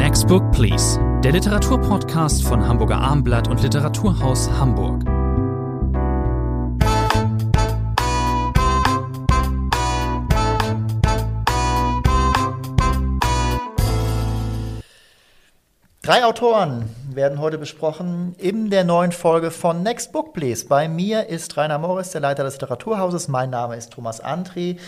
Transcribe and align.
Next 0.00 0.28
Book 0.28 0.50
Please, 0.52 0.98
der 1.22 1.32
Literaturpodcast 1.32 2.42
von 2.42 2.66
Hamburger 2.66 2.96
Armblatt 2.96 3.48
und 3.48 3.62
Literaturhaus 3.62 4.50
Hamburg. 4.50 5.04
Drei 16.00 16.24
Autoren 16.24 16.88
werden 17.12 17.38
heute 17.38 17.58
besprochen 17.58 18.34
in 18.38 18.70
der 18.70 18.84
neuen 18.84 19.12
Folge 19.12 19.50
von 19.50 19.82
Next 19.82 20.12
Book 20.12 20.32
Please. 20.32 20.66
Bei 20.66 20.88
mir 20.88 21.28
ist 21.28 21.58
Rainer 21.58 21.78
Morris, 21.78 22.08
der 22.12 22.22
Leiter 22.22 22.42
des 22.42 22.54
Literaturhauses. 22.54 23.28
Mein 23.28 23.50
Name 23.50 23.76
ist 23.76 23.92
Thomas 23.92 24.20
Antri. 24.20 24.78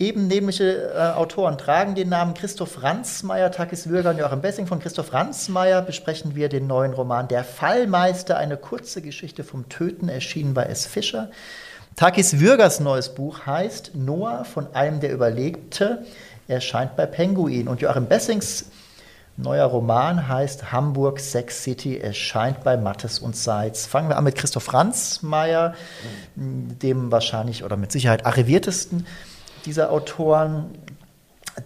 Eben 0.00 0.26
nämliche 0.26 0.92
äh, 0.92 1.16
Autoren 1.16 1.56
tragen 1.56 1.94
den 1.94 2.08
Namen 2.08 2.34
Christoph 2.34 2.82
Ransmayr, 2.82 3.52
Takis 3.52 3.88
Würger 3.88 4.10
und 4.10 4.18
Joachim 4.18 4.40
Bessing. 4.40 4.66
Von 4.66 4.80
Christoph 4.80 5.12
Ransmayr 5.12 5.82
besprechen 5.82 6.34
wir 6.34 6.48
den 6.48 6.66
neuen 6.66 6.92
Roman 6.92 7.28
Der 7.28 7.44
Fallmeister, 7.44 8.36
eine 8.36 8.56
kurze 8.56 9.02
Geschichte 9.02 9.44
vom 9.44 9.68
Töten, 9.68 10.08
erschienen 10.08 10.52
bei 10.52 10.64
S. 10.64 10.86
Fischer. 10.86 11.30
Takis 11.94 12.40
Würgers 12.40 12.80
neues 12.80 13.10
Buch 13.14 13.46
heißt 13.46 13.92
Noah 13.94 14.44
von 14.44 14.74
einem, 14.74 14.98
der 14.98 15.12
überlebte, 15.12 16.04
erscheint 16.48 16.96
bei 16.96 17.06
Penguin. 17.06 17.68
Und 17.68 17.80
Joachim 17.80 18.06
Bessings 18.06 18.64
neuer 19.36 19.66
Roman 19.66 20.26
heißt 20.26 20.72
Hamburg 20.72 21.20
Sex 21.20 21.62
City, 21.62 21.98
erscheint 21.98 22.64
bei 22.64 22.76
Mattes 22.76 23.20
und 23.20 23.36
Seitz. 23.36 23.86
Fangen 23.86 24.08
wir 24.08 24.16
an 24.16 24.24
mit 24.24 24.34
Christoph 24.34 24.74
Ransmayr, 24.74 25.74
dem 26.34 27.12
wahrscheinlich 27.12 27.62
oder 27.62 27.76
mit 27.76 27.92
Sicherheit 27.92 28.26
arriviertesten 28.26 29.06
dieser 29.66 29.90
Autoren. 29.90 30.78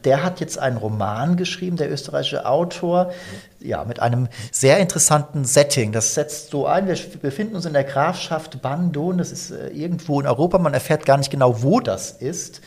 Der 0.05 0.23
hat 0.23 0.41
jetzt 0.41 0.59
einen 0.59 0.77
Roman 0.77 1.37
geschrieben, 1.37 1.77
der 1.77 1.91
österreichische 1.91 2.45
Autor, 2.45 3.11
ja, 3.59 3.85
mit 3.85 4.01
einem 4.01 4.29
sehr 4.53 4.79
interessanten 4.79 5.45
Setting. 5.45 5.93
Das 5.93 6.15
setzt 6.15 6.51
so 6.51 6.67
ein, 6.67 6.87
wir 6.87 6.97
befinden 7.23 7.57
uns 7.57 7.65
in 7.65 7.73
der 7.73 7.85
Grafschaft 7.85 8.61
Bandon, 8.61 9.17
das 9.17 9.33
ist 9.33 9.51
äh, 9.51 9.69
irgendwo 9.69 10.21
in 10.21 10.27
Europa, 10.27 10.59
man 10.59 10.75
erfährt 10.75 11.07
gar 11.07 11.17
nicht 11.17 11.31
genau, 11.31 11.63
wo 11.63 11.81
das 11.81 12.11
ist. 12.13 12.61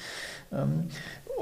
Ähm, 0.52 0.90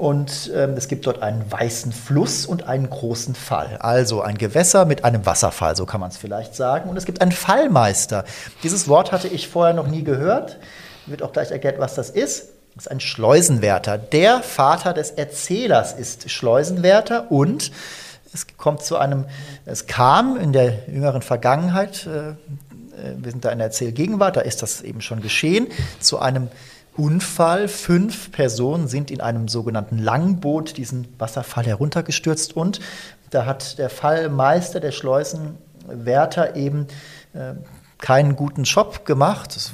und 0.00 0.50
ähm, 0.54 0.74
es 0.78 0.88
gibt 0.88 1.06
dort 1.06 1.22
einen 1.22 1.52
weißen 1.52 1.92
Fluss 1.92 2.46
und 2.46 2.62
einen 2.62 2.88
großen 2.88 3.34
Fall. 3.34 3.76
Also 3.80 4.22
ein 4.22 4.38
Gewässer 4.38 4.86
mit 4.86 5.04
einem 5.04 5.26
Wasserfall, 5.26 5.76
so 5.76 5.84
kann 5.84 6.00
man 6.00 6.08
es 6.08 6.16
vielleicht 6.16 6.54
sagen. 6.54 6.88
Und 6.88 6.96
es 6.96 7.04
gibt 7.04 7.20
einen 7.20 7.32
Fallmeister. 7.32 8.24
Dieses 8.62 8.88
Wort 8.88 9.12
hatte 9.12 9.28
ich 9.28 9.48
vorher 9.48 9.74
noch 9.74 9.88
nie 9.88 10.02
gehört. 10.02 10.56
Wird 11.04 11.22
auch 11.22 11.32
gleich 11.32 11.50
erklärt, 11.50 11.78
was 11.78 11.96
das 11.96 12.08
ist. 12.08 12.48
Das 12.74 12.86
ist 12.86 12.90
ein 12.90 13.00
Schleusenwärter. 13.00 13.98
Der 13.98 14.42
Vater 14.42 14.92
des 14.92 15.10
Erzählers 15.10 15.92
ist 15.92 16.30
Schleusenwärter 16.30 17.30
und 17.30 17.72
es 18.32 18.46
kommt 18.56 18.82
zu 18.82 18.96
einem, 18.96 19.24
es 19.66 19.86
kam 19.86 20.36
in 20.36 20.52
der 20.52 20.88
jüngeren 20.88 21.22
Vergangenheit, 21.22 22.06
äh, 22.06 22.30
äh, 22.30 22.34
wir 23.18 23.32
sind 23.32 23.44
da 23.44 23.50
in 23.50 23.58
der 23.58 23.66
Erzählgegenwart, 23.68 24.36
da 24.36 24.40
ist 24.40 24.62
das 24.62 24.82
eben 24.82 25.00
schon 25.00 25.20
geschehen, 25.20 25.66
zu 25.98 26.18
einem 26.18 26.48
Unfall. 26.96 27.68
Fünf 27.68 28.30
Personen 28.32 28.88
sind 28.88 29.10
in 29.10 29.20
einem 29.20 29.48
sogenannten 29.48 29.98
Langboot 29.98 30.76
diesen 30.76 31.08
Wasserfall 31.18 31.64
heruntergestürzt 31.64 32.56
und 32.56 32.80
da 33.30 33.46
hat 33.46 33.78
der 33.78 33.90
Fallmeister, 33.90 34.80
der 34.80 34.92
Schleusenwärter 34.92 36.56
eben 36.56 36.86
äh, 37.32 37.54
keinen 37.98 38.34
guten 38.36 38.64
Job 38.64 39.04
gemacht. 39.04 39.54
Das 39.54 39.72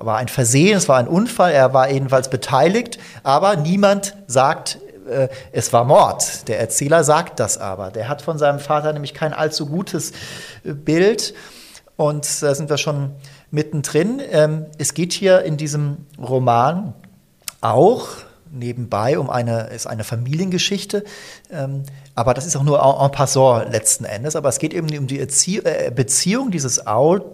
war 0.00 0.16
ein 0.18 0.28
Versehen, 0.28 0.76
es 0.76 0.88
war 0.88 0.98
ein 0.98 1.08
Unfall, 1.08 1.52
er 1.52 1.72
war 1.72 1.90
jedenfalls 1.90 2.30
beteiligt, 2.30 2.98
aber 3.22 3.56
niemand 3.56 4.16
sagt, 4.26 4.78
äh, 5.08 5.28
es 5.52 5.72
war 5.72 5.84
Mord. 5.84 6.48
Der 6.48 6.60
Erzähler 6.60 7.04
sagt 7.04 7.40
das 7.40 7.58
aber. 7.58 7.90
Der 7.90 8.08
hat 8.08 8.22
von 8.22 8.38
seinem 8.38 8.60
Vater 8.60 8.92
nämlich 8.92 9.14
kein 9.14 9.32
allzu 9.32 9.66
gutes 9.66 10.12
äh, 10.64 10.72
Bild. 10.72 11.34
Und 11.96 12.42
da 12.42 12.54
sind 12.54 12.70
wir 12.70 12.78
schon 12.78 13.12
mittendrin. 13.50 14.22
Ähm, 14.30 14.66
es 14.78 14.94
geht 14.94 15.12
hier 15.12 15.42
in 15.42 15.56
diesem 15.56 16.06
Roman 16.18 16.94
auch 17.60 18.08
nebenbei 18.52 19.18
um 19.18 19.30
eine, 19.30 19.68
ist 19.68 19.86
eine 19.86 20.04
Familiengeschichte. 20.04 21.04
Ähm, 21.50 21.84
aber 22.14 22.34
das 22.34 22.46
ist 22.46 22.56
auch 22.56 22.62
nur 22.62 22.80
en 22.80 23.10
passant 23.10 23.72
letzten 23.72 24.04
Endes. 24.04 24.36
Aber 24.36 24.48
es 24.48 24.58
geht 24.58 24.74
eben 24.74 24.88
um 24.98 25.06
die 25.06 25.18
Erzie 25.18 25.58
äh, 25.58 25.90
Beziehung 25.94 26.50
dieses, 26.50 26.82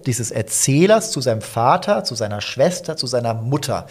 dieses 0.07 0.31
Erzählers 0.31 1.11
zu 1.11 1.21
seinem 1.21 1.43
Vater, 1.43 2.05
zu 2.05 2.15
seiner 2.15 2.41
Schwester, 2.41 2.97
zu 2.97 3.07
seiner 3.07 3.35
Mutter. 3.35 3.87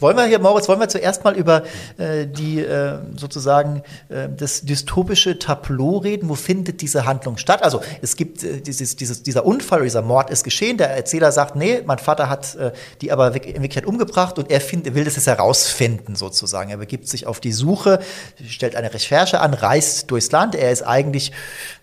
Wollen 0.00 0.16
wir 0.16 0.26
hier, 0.26 0.38
Moritz, 0.38 0.68
wollen 0.68 0.78
wir 0.78 0.88
zuerst 0.88 1.24
mal 1.24 1.34
über 1.36 1.64
äh, 1.96 2.26
die 2.26 2.60
äh, 2.60 2.98
sozusagen 3.16 3.82
äh, 4.08 4.28
das 4.28 4.62
dystopische 4.62 5.38
Tableau 5.40 5.98
reden? 5.98 6.28
Wo 6.28 6.36
findet 6.36 6.82
diese 6.82 7.04
Handlung 7.04 7.36
statt? 7.36 7.64
Also 7.64 7.80
es 8.00 8.14
gibt 8.14 8.44
äh, 8.44 8.60
dieses, 8.60 8.94
dieses, 8.94 9.24
dieser 9.24 9.44
Unfall 9.44 9.82
dieser 9.82 10.02
Mord 10.02 10.30
ist 10.30 10.44
geschehen. 10.44 10.76
Der 10.76 10.90
Erzähler 10.90 11.32
sagt, 11.32 11.56
nee, 11.56 11.82
mein 11.84 11.98
Vater 11.98 12.28
hat 12.28 12.54
äh, 12.54 12.72
die 13.00 13.10
aber 13.10 13.28
in 13.28 13.34
Wirklichkeit 13.34 13.86
umgebracht 13.86 14.38
und 14.38 14.50
er 14.50 14.60
find, 14.60 14.94
will 14.94 15.04
das 15.04 15.16
jetzt 15.16 15.26
herausfinden 15.26 16.14
sozusagen. 16.14 16.70
Er 16.70 16.76
begibt 16.76 17.08
sich 17.08 17.26
auf 17.26 17.40
die 17.40 17.52
Suche, 17.52 17.98
stellt 18.46 18.76
eine 18.76 18.94
Recherche 18.94 19.40
an, 19.40 19.52
reist 19.52 20.10
durchs 20.12 20.30
Land. 20.30 20.54
Er 20.54 20.70
ist 20.70 20.82
eigentlich 20.82 21.32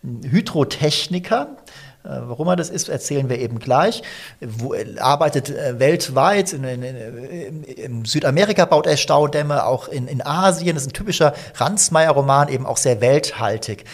Hydrotechniker 0.04 1.58
warum 2.06 2.48
er 2.48 2.56
das 2.56 2.70
ist, 2.70 2.90
erzählen 2.90 3.30
wir 3.30 3.40
eben 3.40 3.60
gleich. 3.60 4.04
Wo, 4.40 4.74
er 4.74 5.04
arbeitet 5.04 5.50
äh, 5.50 5.80
weltweit, 5.80 6.54
in, 6.54 6.64
in, 6.64 7.64
in, 7.64 8.06
Südamerika 8.06 8.66
baut 8.66 8.88
er 8.88 8.98
Staudämme, 8.98 9.66
auch 9.66 9.88
in, 9.88 10.26
Asien. 10.26 10.76
Das 10.76 10.84
ist 10.84 10.90
ein 10.90 10.94
typischer 10.94 11.34
Ransmayr-Roman, 11.56 12.50
eben 12.50 12.66
auch 12.66 12.78
sehr 12.78 13.02
welthaltig. 13.02 13.86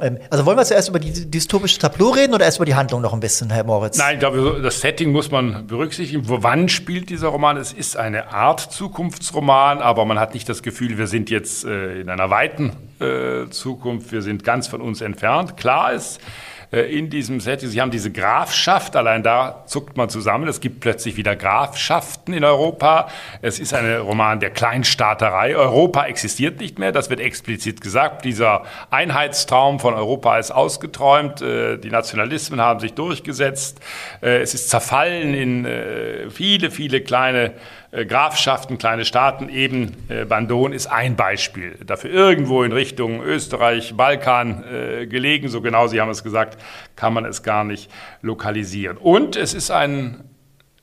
Ähm, 0.00 0.18
also 0.30 0.44
wollen 0.46 0.56
wir 0.56 0.64
zuerst 0.64 0.88
über 0.88 0.98
die 0.98 1.30
dystopische 1.30 1.78
Tableau 1.78 2.10
reden 2.10 2.34
oder 2.34 2.44
erst 2.44 2.58
über 2.58 2.66
die 2.66 2.74
Handlung 2.74 3.00
noch 3.00 3.12
ein 3.12 3.20
bisschen, 3.20 3.50
Herr 3.50 3.64
Moritz? 3.64 3.98
Nein, 3.98 4.14
ich 4.14 4.20
glaube, 4.20 4.60
das 4.62 4.80
Setting 4.80 5.12
muss 5.12 5.30
man 5.30 5.66
berücksichtigen. 5.66 6.22
Wann 6.26 6.68
spielt 6.68 7.10
dieser 7.10 7.28
Roman? 7.28 7.56
Es 7.56 7.72
ist 7.72 7.96
eine 7.96 8.32
Art 8.32 8.60
Zukunftsroman, 8.60 9.78
aber 9.78 10.04
man 10.04 10.18
hat 10.18 10.34
nicht 10.34 10.48
das 10.48 10.62
Gefühl, 10.62 10.98
wir 10.98 11.06
sind 11.06 11.30
jetzt 11.30 11.64
äh, 11.64 12.00
in 12.00 12.10
einer 12.10 12.30
weiten 12.30 12.72
äh, 13.00 13.48
Zukunft, 13.50 14.12
wir 14.12 14.22
sind 14.22 14.44
ganz 14.44 14.66
von 14.66 14.80
uns 14.80 15.00
entfernt. 15.00 15.56
Klar 15.56 15.92
ist, 15.92 16.18
äh, 16.18 16.20
in 16.70 17.08
diesem 17.08 17.40
Setting. 17.40 17.68
Sie 17.68 17.80
haben 17.80 17.90
diese 17.90 18.12
Grafschaft, 18.12 18.94
allein 18.94 19.22
da 19.22 19.64
zuckt 19.66 19.96
man 19.96 20.10
zusammen. 20.10 20.48
Es 20.48 20.60
gibt 20.60 20.80
plötzlich 20.80 21.16
wieder 21.16 21.34
Grafschaften 21.34 22.34
in 22.34 22.44
Europa. 22.44 23.08
Es 23.40 23.58
ist 23.58 23.72
ein 23.72 23.96
Roman 23.96 24.38
der 24.40 24.50
Kleinstaaterei. 24.50 25.56
Europa 25.56 26.04
existiert 26.04 26.60
nicht 26.60 26.78
mehr, 26.78 26.92
das 26.92 27.08
wird 27.08 27.20
explizit 27.20 27.80
gesagt. 27.80 28.24
Dieser 28.24 28.64
Einheitstraum 28.90 29.80
von 29.80 29.94
Europa 29.94 30.38
ist 30.38 30.50
ausgeträumt. 30.50 31.40
Äh, 31.40 31.78
die 31.78 31.90
Nationalismen 31.90 32.60
haben 32.60 32.80
sich 32.80 32.94
durchgesetzt. 32.94 33.80
Äh, 34.20 34.42
es 34.42 34.54
ist 34.54 34.68
zerfallen 34.68 35.34
in 35.34 35.66
viele, 36.30 36.70
viele 36.70 37.00
kleine 37.00 37.46
äh, 37.46 37.52
Grafschaften, 37.90 38.76
kleine 38.76 39.04
Staaten, 39.06 39.48
eben 39.48 39.96
äh, 40.08 40.26
Bandon 40.26 40.72
ist 40.72 40.88
ein 40.88 41.16
Beispiel. 41.16 41.78
Dafür 41.86 42.10
irgendwo 42.10 42.62
in 42.62 42.72
Richtung 42.72 43.22
Österreich, 43.22 43.96
Balkan 43.96 44.62
äh, 44.64 45.06
gelegen, 45.06 45.48
so 45.48 45.62
genau 45.62 45.86
Sie 45.86 46.00
haben 46.00 46.10
es 46.10 46.22
gesagt, 46.22 46.58
kann 46.96 47.14
man 47.14 47.24
es 47.24 47.42
gar 47.42 47.64
nicht 47.64 47.90
lokalisieren. 48.20 48.98
Und 48.98 49.36
es 49.36 49.54
ist 49.54 49.70
ein 49.70 50.27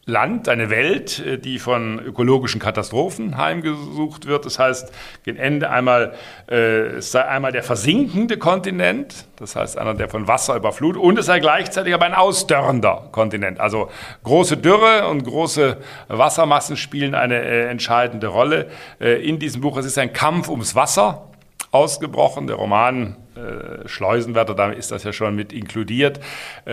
Land, 0.07 0.47
eine 0.49 0.69
Welt, 0.69 1.19
äh, 1.19 1.39
die 1.39 1.57
von 1.57 1.99
ökologischen 1.99 2.59
Katastrophen 2.59 3.37
heimgesucht 3.37 4.27
wird. 4.27 4.45
Das 4.45 4.59
heißt, 4.59 4.91
gegen 5.23 5.37
Ende 5.37 5.71
einmal, 5.71 6.13
äh, 6.49 6.97
es 6.97 7.11
sei 7.11 7.25
einmal 7.25 7.51
der 7.51 7.63
versinkende 7.63 8.37
Kontinent, 8.37 9.25
das 9.37 9.55
heißt 9.55 9.77
einer, 9.79 9.95
der 9.95 10.07
von 10.07 10.27
Wasser 10.27 10.55
überflutet, 10.55 11.01
und 11.01 11.17
es 11.17 11.25
sei 11.25 11.39
gleichzeitig 11.39 11.93
aber 11.93 12.05
ein 12.05 12.13
ausdörrender 12.13 13.09
Kontinent. 13.11 13.59
Also 13.59 13.89
große 14.23 14.57
Dürre 14.57 15.07
und 15.07 15.23
große 15.23 15.77
Wassermassen 16.07 16.77
spielen 16.77 17.15
eine 17.15 17.41
äh, 17.41 17.67
entscheidende 17.67 18.27
Rolle 18.27 18.67
äh, 19.01 19.27
in 19.27 19.39
diesem 19.39 19.61
Buch. 19.61 19.77
Es 19.77 19.85
ist 19.87 19.97
ein 19.97 20.13
Kampf 20.13 20.49
ums 20.49 20.75
Wasser 20.75 21.29
ausgebrochen. 21.75 22.47
Der 22.47 22.55
Roman 22.55 23.17
äh, 23.35 23.87
Schleusenwärter, 23.87 24.55
da 24.55 24.71
ist 24.71 24.91
das 24.91 25.03
ja 25.03 25.11
schon 25.11 25.35
mit 25.35 25.51
inkludiert, 25.51 26.19
äh, 26.65 26.71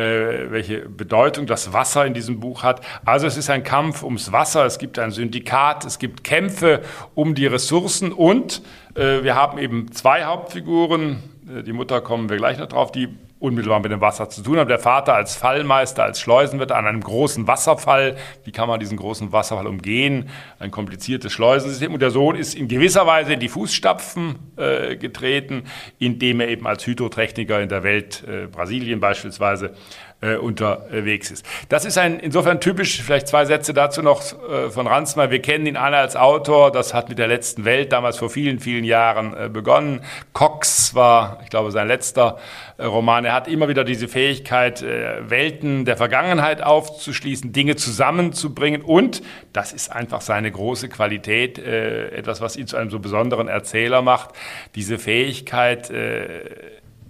welche 0.51 0.89
Bedeutung 0.89 1.47
das 1.47 1.73
Wasser 1.73 2.07
in 2.07 2.15
diesem 2.15 2.39
Buch 2.39 2.63
hat. 2.63 2.81
Also 3.05 3.27
es 3.27 3.37
ist 3.37 3.51
ein 3.51 3.65
Kampf 3.65 4.05
ums 4.05 4.31
Wasser, 4.31 4.65
es 4.65 4.79
gibt 4.79 4.99
ein 4.99 5.11
Syndikat, 5.11 5.85
es 5.85 5.99
gibt 5.99 6.23
Kämpfe 6.23 6.83
um 7.15 7.35
die 7.35 7.47
Ressourcen 7.47 8.13
und 8.13 8.63
äh, 8.95 9.25
wir 9.25 9.35
haben 9.35 9.59
eben 9.59 9.91
zwei 9.91 10.25
Hauptfiguren, 10.25 11.23
äh, 11.53 11.63
die 11.65 11.73
Mutter 11.73 12.01
kommen 12.01 12.29
wir 12.31 12.37
gleich 12.37 12.59
noch 12.59 12.69
drauf, 12.69 12.93
die 12.93 13.09
unmittelbar 13.43 13.81
mit 13.81 13.91
dem 13.91 14.01
Wasser 14.01 14.29
zu 14.29 14.43
tun 14.43 14.59
haben. 14.59 14.69
Der 14.69 14.79
Vater 14.79 15.15
als 15.15 15.35
Fallmeister, 15.35 16.05
als 16.05 16.21
Schleusenwirt 16.21 16.71
an 16.71 16.87
einem 16.87 17.01
großen 17.01 17.49
Wasserfall. 17.49 18.17
Wie 18.45 18.53
kann 18.53 18.69
man 18.69 18.79
diesen 18.79 18.97
großen 18.97 19.33
Wasserfall 19.33 19.67
umgehen? 19.67 20.29
Ein 20.61 20.71
kompliziertes 20.71 21.33
Schleusensystem. 21.33 21.93
Und 21.93 22.01
der 22.01 22.11
Sohn 22.11 22.37
ist 22.37 22.55
in 22.55 22.69
gewisser 22.69 23.07
Weise 23.07 23.35
in 23.35 23.41
die 23.41 23.49
Fußstapfen 23.49 24.39
äh, 24.57 24.97
getreten, 24.97 25.65
indem 25.99 26.41
er 26.41 26.49
eben 26.49 26.67
als 26.69 26.87
Hydrotechniker 26.87 27.61
in 27.61 27.69
der 27.69 27.83
Welt, 27.83 28.23
äh, 28.29 28.47
Brasilien 28.47 29.01
beispielsweise, 29.01 29.75
äh, 30.23 30.37
unterwegs 30.37 31.31
ist. 31.31 31.45
Das 31.69 31.85
ist 31.85 31.99
ein 31.99 32.19
insofern 32.21 32.61
typisch, 32.61 33.03
vielleicht 33.03 33.29
zwei 33.29 33.45
Sätze 33.45 33.75
dazu 33.75 34.03
noch 34.03 34.23
äh, 34.49 34.71
von 34.71 34.87
Ransmayr. 34.87 35.31
Wir 35.31 35.43
kennen 35.43 35.67
ihn 35.67 35.77
alle 35.77 35.97
als 35.97 36.17
Autor. 36.17 36.71
Das 36.71 36.95
hat 36.95 37.09
mit 37.09 37.19
der 37.19 37.27
letzten 37.27 37.65
Welt 37.65 37.93
damals 37.93 38.19
vor 38.19 38.31
vielen, 38.31 38.61
vielen 38.61 38.85
Jahren 38.85 39.37
äh, 39.37 39.49
begonnen. 39.49 40.01
Cox 40.33 40.95
war, 40.95 41.41
ich 41.43 41.51
glaube, 41.51 41.73
sein 41.73 41.89
letzter 41.89 42.39
äh, 42.79 42.85
Roman. 42.85 43.25
Er 43.25 43.35
hat 43.35 43.49
immer 43.49 43.69
wieder 43.69 43.83
diese 43.83 44.07
Fähigkeit, 44.07 44.81
äh, 44.83 45.29
Welten 45.29 45.85
der 45.85 45.97
Vergangenheit 45.97 46.63
aufzuschließen, 46.63 47.53
Dinge 47.53 47.75
zusammenzubringen 47.75 48.83
und 48.83 49.23
das 49.53 49.73
ist 49.73 49.91
einfach 49.91 50.21
seine 50.21 50.51
große 50.51 50.89
Qualität, 50.89 51.59
etwas, 51.59 52.41
was 52.41 52.57
ihn 52.57 52.67
zu 52.67 52.77
einem 52.77 52.91
so 52.91 52.99
besonderen 53.01 53.49
Erzähler 53.49 54.01
macht, 54.01 54.31
diese 54.75 54.99
Fähigkeit, 54.99 55.91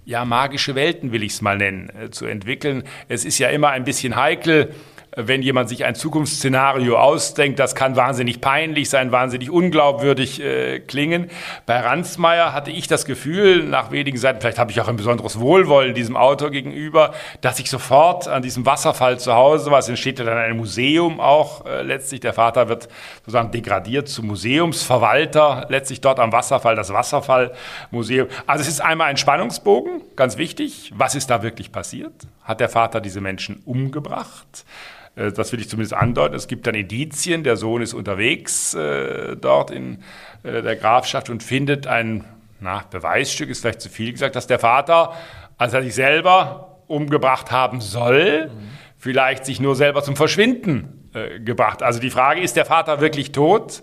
ja, 0.05 0.25
magische 0.25 0.75
Welten 0.75 1.11
will 1.11 1.23
ich 1.23 1.33
es 1.33 1.41
mal 1.41 1.57
nennen, 1.57 1.89
äh, 1.89 2.09
zu 2.09 2.25
entwickeln. 2.25 2.83
Es 3.07 3.25
ist 3.25 3.39
ja 3.39 3.49
immer 3.49 3.69
ein 3.69 3.83
bisschen 3.83 4.15
heikel, 4.15 4.73
wenn 5.15 5.41
jemand 5.41 5.69
sich 5.69 5.85
ein 5.85 5.95
Zukunftsszenario 5.95 6.97
ausdenkt, 6.97 7.59
das 7.59 7.75
kann 7.75 7.95
wahnsinnig 7.95 8.41
peinlich 8.41 8.89
sein, 8.89 9.11
wahnsinnig 9.11 9.51
unglaubwürdig 9.51 10.41
äh, 10.41 10.79
klingen. 10.79 11.29
Bei 11.65 11.79
Ransmayr 11.79 12.53
hatte 12.53 12.71
ich 12.71 12.87
das 12.87 13.05
Gefühl, 13.05 13.63
nach 13.63 13.91
wenigen 13.91 14.17
Seiten, 14.17 14.41
vielleicht 14.41 14.57
habe 14.57 14.71
ich 14.71 14.81
auch 14.81 14.87
ein 14.87 14.95
besonderes 14.95 15.39
Wohlwollen 15.39 15.93
diesem 15.93 16.17
Autor 16.17 16.49
gegenüber, 16.49 17.13
dass 17.41 17.59
ich 17.59 17.69
sofort 17.69 18.27
an 18.27 18.41
diesem 18.41 18.65
Wasserfall 18.65 19.19
zu 19.19 19.33
Hause 19.33 19.69
war. 19.69 19.79
Es 19.79 19.89
entsteht 19.89 20.19
ja 20.19 20.25
dann 20.25 20.37
ein 20.37 20.57
Museum 20.57 21.19
auch 21.19 21.65
äh, 21.65 21.83
letztlich. 21.83 22.21
Der 22.21 22.33
Vater 22.33 22.67
wird 22.67 22.87
sozusagen 23.19 23.51
degradiert 23.51 24.07
zum 24.07 24.27
Museumsverwalter, 24.27 25.67
letztlich 25.69 26.01
dort 26.01 26.19
am 26.19 26.31
Wasserfall, 26.31 26.75
das 26.75 26.91
Wasserfallmuseum. 26.91 28.27
Also 28.47 28.61
es 28.61 28.67
ist 28.67 28.81
einmal 28.81 29.09
ein 29.09 29.17
Spannungsbogen, 29.17 30.01
ganz 30.15 30.37
wichtig. 30.37 30.91
Was 30.95 31.13
ist 31.13 31.29
da 31.29 31.43
wirklich 31.43 31.71
passiert? 31.71 32.13
Hat 32.43 32.59
der 32.59 32.69
Vater 32.69 32.99
diese 32.99 33.21
Menschen 33.21 33.61
umgebracht? 33.65 34.65
Äh, 35.15 35.31
das 35.31 35.51
will 35.51 35.59
ich 35.59 35.69
zumindest 35.69 35.93
andeuten. 35.93 36.35
Es 36.35 36.47
gibt 36.47 36.67
dann 36.67 36.75
Indizien, 36.75 37.43
der 37.43 37.57
Sohn 37.57 37.81
ist 37.81 37.93
unterwegs 37.93 38.73
äh, 38.73 39.35
dort 39.35 39.71
in 39.71 40.03
äh, 40.43 40.61
der 40.61 40.75
Grafschaft 40.75 41.29
und 41.29 41.43
findet 41.43 41.87
ein 41.87 42.25
na, 42.59 42.83
Beweisstück, 42.89 43.49
ist 43.49 43.61
vielleicht 43.61 43.81
zu 43.81 43.89
viel 43.89 44.11
gesagt, 44.11 44.35
dass 44.35 44.47
der 44.47 44.59
Vater, 44.59 45.13
als 45.57 45.73
er 45.73 45.83
sich 45.83 45.95
selber 45.95 46.79
umgebracht 46.87 47.51
haben 47.51 47.81
soll, 47.81 48.47
mhm. 48.47 48.69
vielleicht 48.97 49.45
sich 49.45 49.59
nur 49.59 49.75
selber 49.75 50.01
zum 50.01 50.15
Verschwinden 50.15 51.09
äh, 51.13 51.39
gebracht. 51.39 51.83
Also 51.83 51.99
die 51.99 52.09
Frage, 52.09 52.41
ist 52.41 52.55
der 52.55 52.65
Vater 52.65 53.01
wirklich 53.01 53.31
tot? 53.31 53.81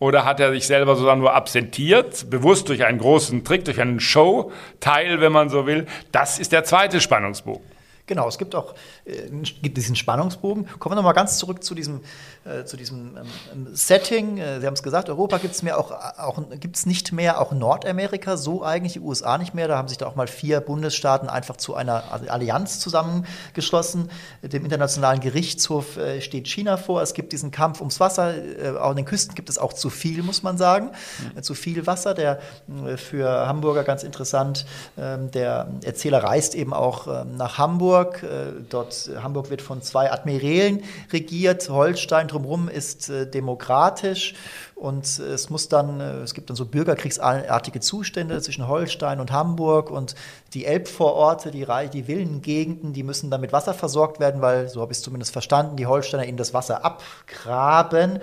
Oder 0.00 0.24
hat 0.24 0.38
er 0.38 0.52
sich 0.52 0.66
selber 0.66 0.94
sozusagen 0.94 1.20
nur 1.20 1.34
absentiert, 1.34 2.30
bewusst 2.30 2.68
durch 2.68 2.84
einen 2.84 2.98
großen 2.98 3.42
Trick, 3.44 3.64
durch 3.64 3.80
einen 3.80 3.98
Show-Teil, 3.98 5.20
wenn 5.20 5.32
man 5.32 5.48
so 5.48 5.66
will? 5.66 5.86
Das 6.12 6.38
ist 6.38 6.52
der 6.52 6.62
zweite 6.62 7.00
Spannungsbogen. 7.00 7.77
Genau, 8.08 8.26
es 8.26 8.38
gibt 8.38 8.54
auch 8.54 8.74
äh, 9.04 9.28
diesen 9.62 9.94
Spannungsbogen. 9.94 10.66
Kommen 10.78 10.92
wir 10.92 10.96
nochmal 10.96 11.14
ganz 11.14 11.38
zurück 11.38 11.62
zu 11.62 11.74
diesem, 11.74 12.00
äh, 12.48 12.64
zu 12.64 12.76
diesem 12.76 13.16
ähm, 13.16 13.68
Setting. 13.72 14.38
Äh, 14.38 14.60
Sie 14.60 14.66
haben 14.66 14.74
es 14.74 14.82
gesagt, 14.82 15.08
Europa 15.08 15.38
gibt 15.38 15.54
es 15.54 15.72
auch, 15.72 15.90
auch 15.90 16.42
gibt's 16.60 16.86
nicht 16.86 17.12
mehr, 17.12 17.40
auch 17.40 17.52
Nordamerika, 17.52 18.36
so 18.36 18.62
eigentlich 18.62 18.94
die 18.94 19.00
USA 19.00 19.38
nicht 19.38 19.54
mehr. 19.54 19.68
Da 19.68 19.76
haben 19.76 19.88
sich 19.88 19.98
da 19.98 20.06
auch 20.06 20.16
mal 20.16 20.26
vier 20.26 20.60
Bundesstaaten 20.60 21.28
einfach 21.28 21.56
zu 21.56 21.74
einer 21.74 22.04
Allianz 22.28 22.80
zusammengeschlossen. 22.80 24.10
Dem 24.42 24.64
Internationalen 24.64 25.20
Gerichtshof 25.20 25.96
äh, 25.96 26.20
steht 26.20 26.48
China 26.48 26.76
vor. 26.76 27.02
Es 27.02 27.14
gibt 27.14 27.32
diesen 27.32 27.50
Kampf 27.50 27.80
ums 27.80 28.00
Wasser. 28.00 28.34
Äh, 28.34 28.76
auch 28.78 28.90
an 28.90 28.96
den 28.96 29.04
Küsten 29.04 29.34
gibt 29.34 29.48
es 29.48 29.58
auch 29.58 29.72
zu 29.72 29.90
viel, 29.90 30.22
muss 30.22 30.42
man 30.42 30.58
sagen. 30.58 30.90
Mhm. 31.34 31.42
Zu 31.42 31.54
viel 31.54 31.86
Wasser. 31.86 32.14
Der 32.14 32.40
äh, 32.86 32.96
für 32.96 33.46
Hamburger 33.46 33.84
ganz 33.84 34.02
interessant. 34.02 34.66
Ähm, 34.96 35.30
der 35.30 35.68
Erzähler 35.84 36.22
reist 36.22 36.54
eben 36.54 36.72
auch 36.72 37.06
ähm, 37.06 37.36
nach 37.36 37.58
Hamburg 37.58 37.78
Hamburg. 37.78 38.22
Äh, 38.22 38.26
dort, 38.68 39.10
Hamburg 39.22 39.50
wird 39.50 39.62
von 39.62 39.82
zwei 39.82 40.10
Admirälen 40.10 40.82
regiert. 41.12 41.68
Holstein 41.68 42.28
drumherum 42.38 42.68
ist 42.68 43.08
äh, 43.08 43.28
demokratisch. 43.28 44.34
Und 44.74 45.18
es 45.18 45.50
muss 45.50 45.68
dann, 45.68 46.00
äh, 46.00 46.18
es 46.18 46.34
gibt 46.34 46.50
dann 46.50 46.56
so 46.56 46.64
bürgerkriegsartige 46.64 47.80
Zustände 47.80 48.40
zwischen 48.40 48.68
Holstein 48.68 49.20
und 49.20 49.32
Hamburg 49.32 49.90
und 49.90 50.14
die 50.54 50.64
Elbvororte, 50.64 51.50
die, 51.50 51.66
die 51.92 52.04
Villengegenden, 52.04 52.92
die 52.92 53.02
müssen 53.02 53.30
dann 53.30 53.40
mit 53.40 53.52
Wasser 53.52 53.74
versorgt 53.74 54.20
werden, 54.20 54.40
weil, 54.40 54.68
so 54.68 54.80
habe 54.80 54.92
ich 54.92 54.98
es 54.98 55.02
zumindest 55.02 55.32
verstanden, 55.32 55.76
die 55.76 55.86
Holsteiner 55.86 56.24
ihnen 56.24 56.38
das 56.38 56.54
Wasser 56.54 56.84
abgraben. 56.84 58.20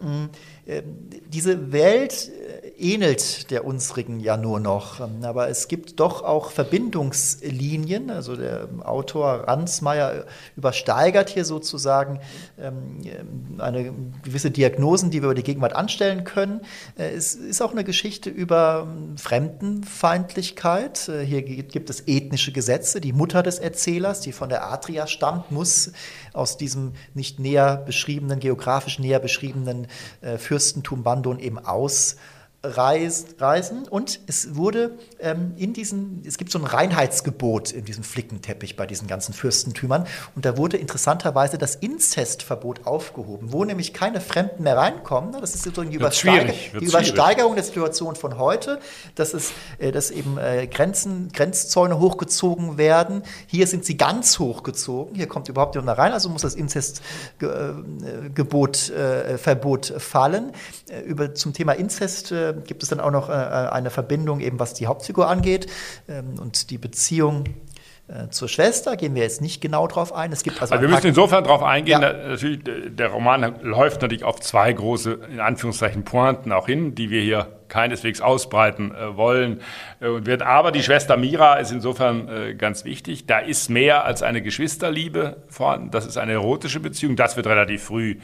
Mm, 0.00 0.26
diese 0.64 1.72
Welt 1.72 2.30
ähnelt 2.82 3.50
der 3.50 3.64
unsrigen 3.64 4.20
ja 4.20 4.36
nur 4.36 4.60
noch. 4.60 5.00
Aber 5.22 5.48
es 5.48 5.68
gibt 5.68 6.00
doch 6.00 6.22
auch 6.22 6.50
Verbindungslinien. 6.50 8.10
Also 8.10 8.36
der 8.36 8.68
Autor 8.82 9.44
Ransmayr 9.46 10.26
übersteigert 10.56 11.30
hier 11.30 11.44
sozusagen 11.44 12.20
ähm, 12.58 13.00
eine 13.58 13.92
gewisse 14.22 14.50
Diagnosen, 14.50 15.10
die 15.10 15.22
wir 15.22 15.26
über 15.26 15.34
die 15.34 15.42
Gegenwart 15.42 15.74
anstellen 15.74 16.24
können. 16.24 16.60
Äh, 16.98 17.10
es 17.10 17.34
ist 17.34 17.62
auch 17.62 17.72
eine 17.72 17.84
Geschichte 17.84 18.30
über 18.30 18.86
ähm, 18.86 19.16
Fremdenfeindlichkeit. 19.16 21.08
Äh, 21.08 21.24
hier 21.24 21.42
gibt 21.42 21.88
es 21.88 22.02
ethnische 22.06 22.52
Gesetze. 22.52 23.00
Die 23.00 23.12
Mutter 23.12 23.42
des 23.42 23.58
Erzählers, 23.58 24.20
die 24.20 24.32
von 24.32 24.48
der 24.48 24.70
Adria 24.70 25.06
stammt, 25.06 25.52
muss 25.52 25.92
aus 26.32 26.56
diesem 26.56 26.92
nicht 27.14 27.38
näher 27.38 27.76
beschriebenen, 27.76 28.40
geografisch 28.40 28.98
näher 28.98 29.20
beschriebenen 29.20 29.86
äh, 30.20 30.38
Fürstentum 30.52 31.02
Bandon 31.02 31.38
eben 31.38 31.58
aus 31.58 32.16
reisen 32.64 33.88
und 33.88 34.20
es 34.28 34.54
wurde 34.54 34.96
ähm, 35.18 35.54
in 35.56 35.72
diesen, 35.72 36.22
es 36.24 36.38
gibt 36.38 36.52
so 36.52 36.60
ein 36.60 36.64
Reinheitsgebot 36.64 37.72
in 37.72 37.84
diesem 37.84 38.04
Flickenteppich 38.04 38.76
bei 38.76 38.86
diesen 38.86 39.08
ganzen 39.08 39.32
Fürstentümern 39.32 40.06
und 40.36 40.44
da 40.44 40.56
wurde 40.56 40.76
interessanterweise 40.76 41.58
das 41.58 41.74
Inzestverbot 41.74 42.86
aufgehoben, 42.86 43.52
wo 43.52 43.64
nämlich 43.64 43.92
keine 43.92 44.20
Fremden 44.20 44.62
mehr 44.62 44.76
reinkommen. 44.76 45.32
Das 45.32 45.56
ist 45.56 45.64
sozusagen 45.64 45.90
die, 45.90 45.96
Übersteiger 45.96 46.52
die 46.78 46.84
Übersteigerung 46.84 47.56
der 47.56 47.64
Situation 47.64 48.14
von 48.14 48.38
heute, 48.38 48.78
dass, 49.16 49.34
es, 49.34 49.50
äh, 49.78 49.90
dass 49.90 50.12
eben 50.12 50.38
äh, 50.38 50.68
Grenzen, 50.68 51.32
Grenzzäune 51.32 51.98
hochgezogen 51.98 52.78
werden. 52.78 53.24
Hier 53.48 53.66
sind 53.66 53.84
sie 53.84 53.96
ganz 53.96 54.38
hochgezogen, 54.38 55.16
hier 55.16 55.26
kommt 55.26 55.48
überhaupt 55.48 55.74
niemand 55.74 55.86
mehr 55.86 55.98
rein, 55.98 56.12
also 56.12 56.28
muss 56.28 56.42
das 56.42 56.54
Inzestgebot, 56.54 58.90
äh, 58.90 59.36
Verbot 59.36 59.94
fallen. 59.98 60.52
Äh, 60.88 61.00
über, 61.00 61.34
zum 61.34 61.52
Thema 61.52 61.72
Inzest 61.72 62.32
äh, 62.58 62.60
gibt 62.66 62.82
es 62.82 62.88
dann 62.88 63.00
auch 63.00 63.10
noch 63.10 63.28
äh, 63.28 63.32
eine 63.32 63.90
Verbindung, 63.90 64.40
eben 64.40 64.58
was 64.58 64.74
die 64.74 64.86
Hauptfigur 64.86 65.28
angeht 65.28 65.66
ähm, 66.08 66.38
und 66.40 66.70
die 66.70 66.78
Beziehung 66.78 67.44
äh, 68.08 68.28
zur 68.30 68.48
Schwester 68.48 68.96
gehen 68.96 69.14
wir 69.14 69.22
jetzt 69.22 69.40
nicht 69.40 69.60
genau 69.60 69.86
drauf 69.86 70.12
ein. 70.12 70.32
Es 70.32 70.42
gibt 70.42 70.60
also, 70.60 70.74
also 70.74 70.82
wir 70.82 70.88
müssen 70.92 71.06
insofern 71.06 71.44
darauf 71.44 71.62
eingehen. 71.62 72.02
Ja. 72.02 72.12
Natürlich, 72.12 72.60
der 72.62 73.08
Roman 73.08 73.54
läuft 73.62 74.02
natürlich 74.02 74.24
auf 74.24 74.40
zwei 74.40 74.72
große, 74.72 75.20
in 75.30 75.40
Anführungszeichen, 75.40 76.04
Pointen 76.04 76.52
auch 76.52 76.66
hin, 76.66 76.94
die 76.94 77.10
wir 77.10 77.22
hier 77.22 77.46
keineswegs 77.72 78.20
ausbreiten 78.20 78.94
äh, 78.94 79.16
wollen 79.16 79.60
äh, 80.00 80.08
und 80.08 80.26
wird. 80.26 80.42
Aber 80.42 80.72
die 80.72 80.82
Schwester 80.82 81.16
Mira 81.16 81.54
ist 81.54 81.72
insofern 81.72 82.28
äh, 82.28 82.54
ganz 82.54 82.84
wichtig. 82.84 83.26
Da 83.26 83.38
ist 83.38 83.70
mehr 83.70 84.04
als 84.04 84.22
eine 84.22 84.42
Geschwisterliebe 84.42 85.38
vorhanden. 85.48 85.90
Das 85.90 86.04
ist 86.04 86.18
eine 86.18 86.32
erotische 86.32 86.80
Beziehung. 86.80 87.16
Das 87.16 87.38
wird 87.38 87.46
relativ 87.46 87.82
früh 87.84 88.16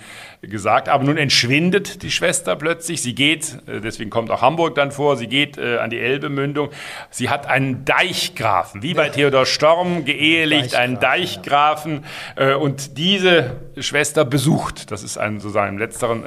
gesagt. 0.43 0.91
Aber 0.91 1.03
nun 1.03 1.17
entschwindet 1.17 2.03
die 2.03 2.11
Schwester 2.11 2.57
plötzlich. 2.57 3.01
Sie 3.01 3.15
geht, 3.15 3.59
deswegen 3.67 4.11
kommt 4.11 4.31
auch 4.31 4.43
Hamburg 4.43 4.75
dann 4.75 4.93
vor, 4.93 5.17
sie 5.17 5.27
geht 5.27 5.59
an 5.59 5.91
die 5.91 5.99
Elbemündung. 5.99 6.71
Sie 7.11 7.29
hat 7.31 7.47
einen 7.47 7.85
Deichgrafen, 7.85 8.83
wie 8.83 8.95
bei 8.95 9.09
Theodor 9.09 9.47
Storm, 9.47 10.05
geehelicht, 10.05 10.75
einen 10.75 11.01
Deichgrafen. 11.01 12.05
Ja. 12.39 12.57
Und 12.57 12.99
diese 12.99 13.57
Schwester 13.79 14.25
besucht, 14.25 14.91
das 14.91 15.03
ist 15.03 15.19
ein, 15.19 15.41
sozusagen 15.41 15.75
im 15.75 15.79
letzteren, 15.79 16.25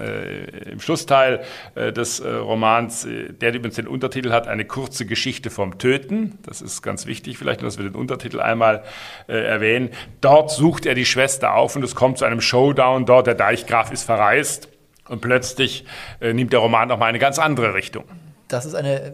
im 0.70 0.80
Schlussteil 0.80 1.42
des 1.75 2.24
Romans, 2.25 3.08
der 3.30 3.53
übrigens 3.53 3.75
den 3.75 3.88
Untertitel 3.88 4.32
hat, 4.32 4.48
eine 4.48 4.65
kurze 4.65 5.06
Geschichte 5.06 5.50
vom 5.50 5.77
Töten. 5.77 6.38
Das 6.44 6.62
ist 6.62 6.82
ganz 6.82 7.06
wichtig, 7.06 7.38
vielleicht, 7.38 7.62
dass 7.63 7.77
wir 7.77 7.86
den 7.86 7.96
Untertitel 7.96 8.39
einmal 8.39 8.84
äh, 9.27 9.34
erwähnen. 9.34 9.89
Dort 10.22 10.51
sucht 10.51 10.86
er 10.86 10.96
die 10.96 11.06
Schwester 11.06 11.53
auf 11.53 11.75
und 11.75 11.84
es 11.84 11.96
kommt 11.96 12.18
zu 12.18 12.25
einem 12.25 12.41
Showdown. 12.41 13.06
Dort 13.06 13.27
der 13.27 13.36
Deichgraf 13.36 13.91
ist 13.91 14.03
verreist 14.03 14.70
und 15.08 15.22
plötzlich 15.22 15.86
äh, 16.20 16.34
nimmt 16.34 16.53
der 16.53 16.60
Roman 16.60 16.88
nochmal 16.88 17.10
eine 17.10 17.20
ganz 17.20 17.39
andere 17.39 17.74
Richtung. 17.74 18.06
Das 18.48 18.65
ist 18.65 18.75
eine, 18.75 19.13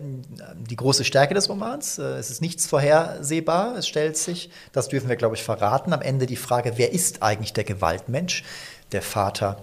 die 0.56 0.76
große 0.76 1.04
Stärke 1.04 1.36
des 1.36 1.48
Romans. 1.50 2.00
Äh, 2.00 2.04
es 2.04 2.32
ist 2.32 2.42
nichts 2.42 2.66
vorhersehbar. 2.68 3.76
Es 3.78 3.88
stellt 3.88 4.18
sich, 4.18 4.50
das 4.72 4.90
dürfen 4.90 5.10
wir, 5.10 5.16
glaube 5.16 5.36
ich, 5.36 5.44
verraten, 5.44 5.94
am 5.94 6.02
Ende 6.02 6.26
die 6.26 6.36
Frage, 6.36 6.74
wer 6.78 6.92
ist 6.92 7.22
eigentlich 7.22 7.54
der 7.54 7.64
Gewaltmensch? 7.64 8.44
Der 8.92 9.02
Vater 9.02 9.62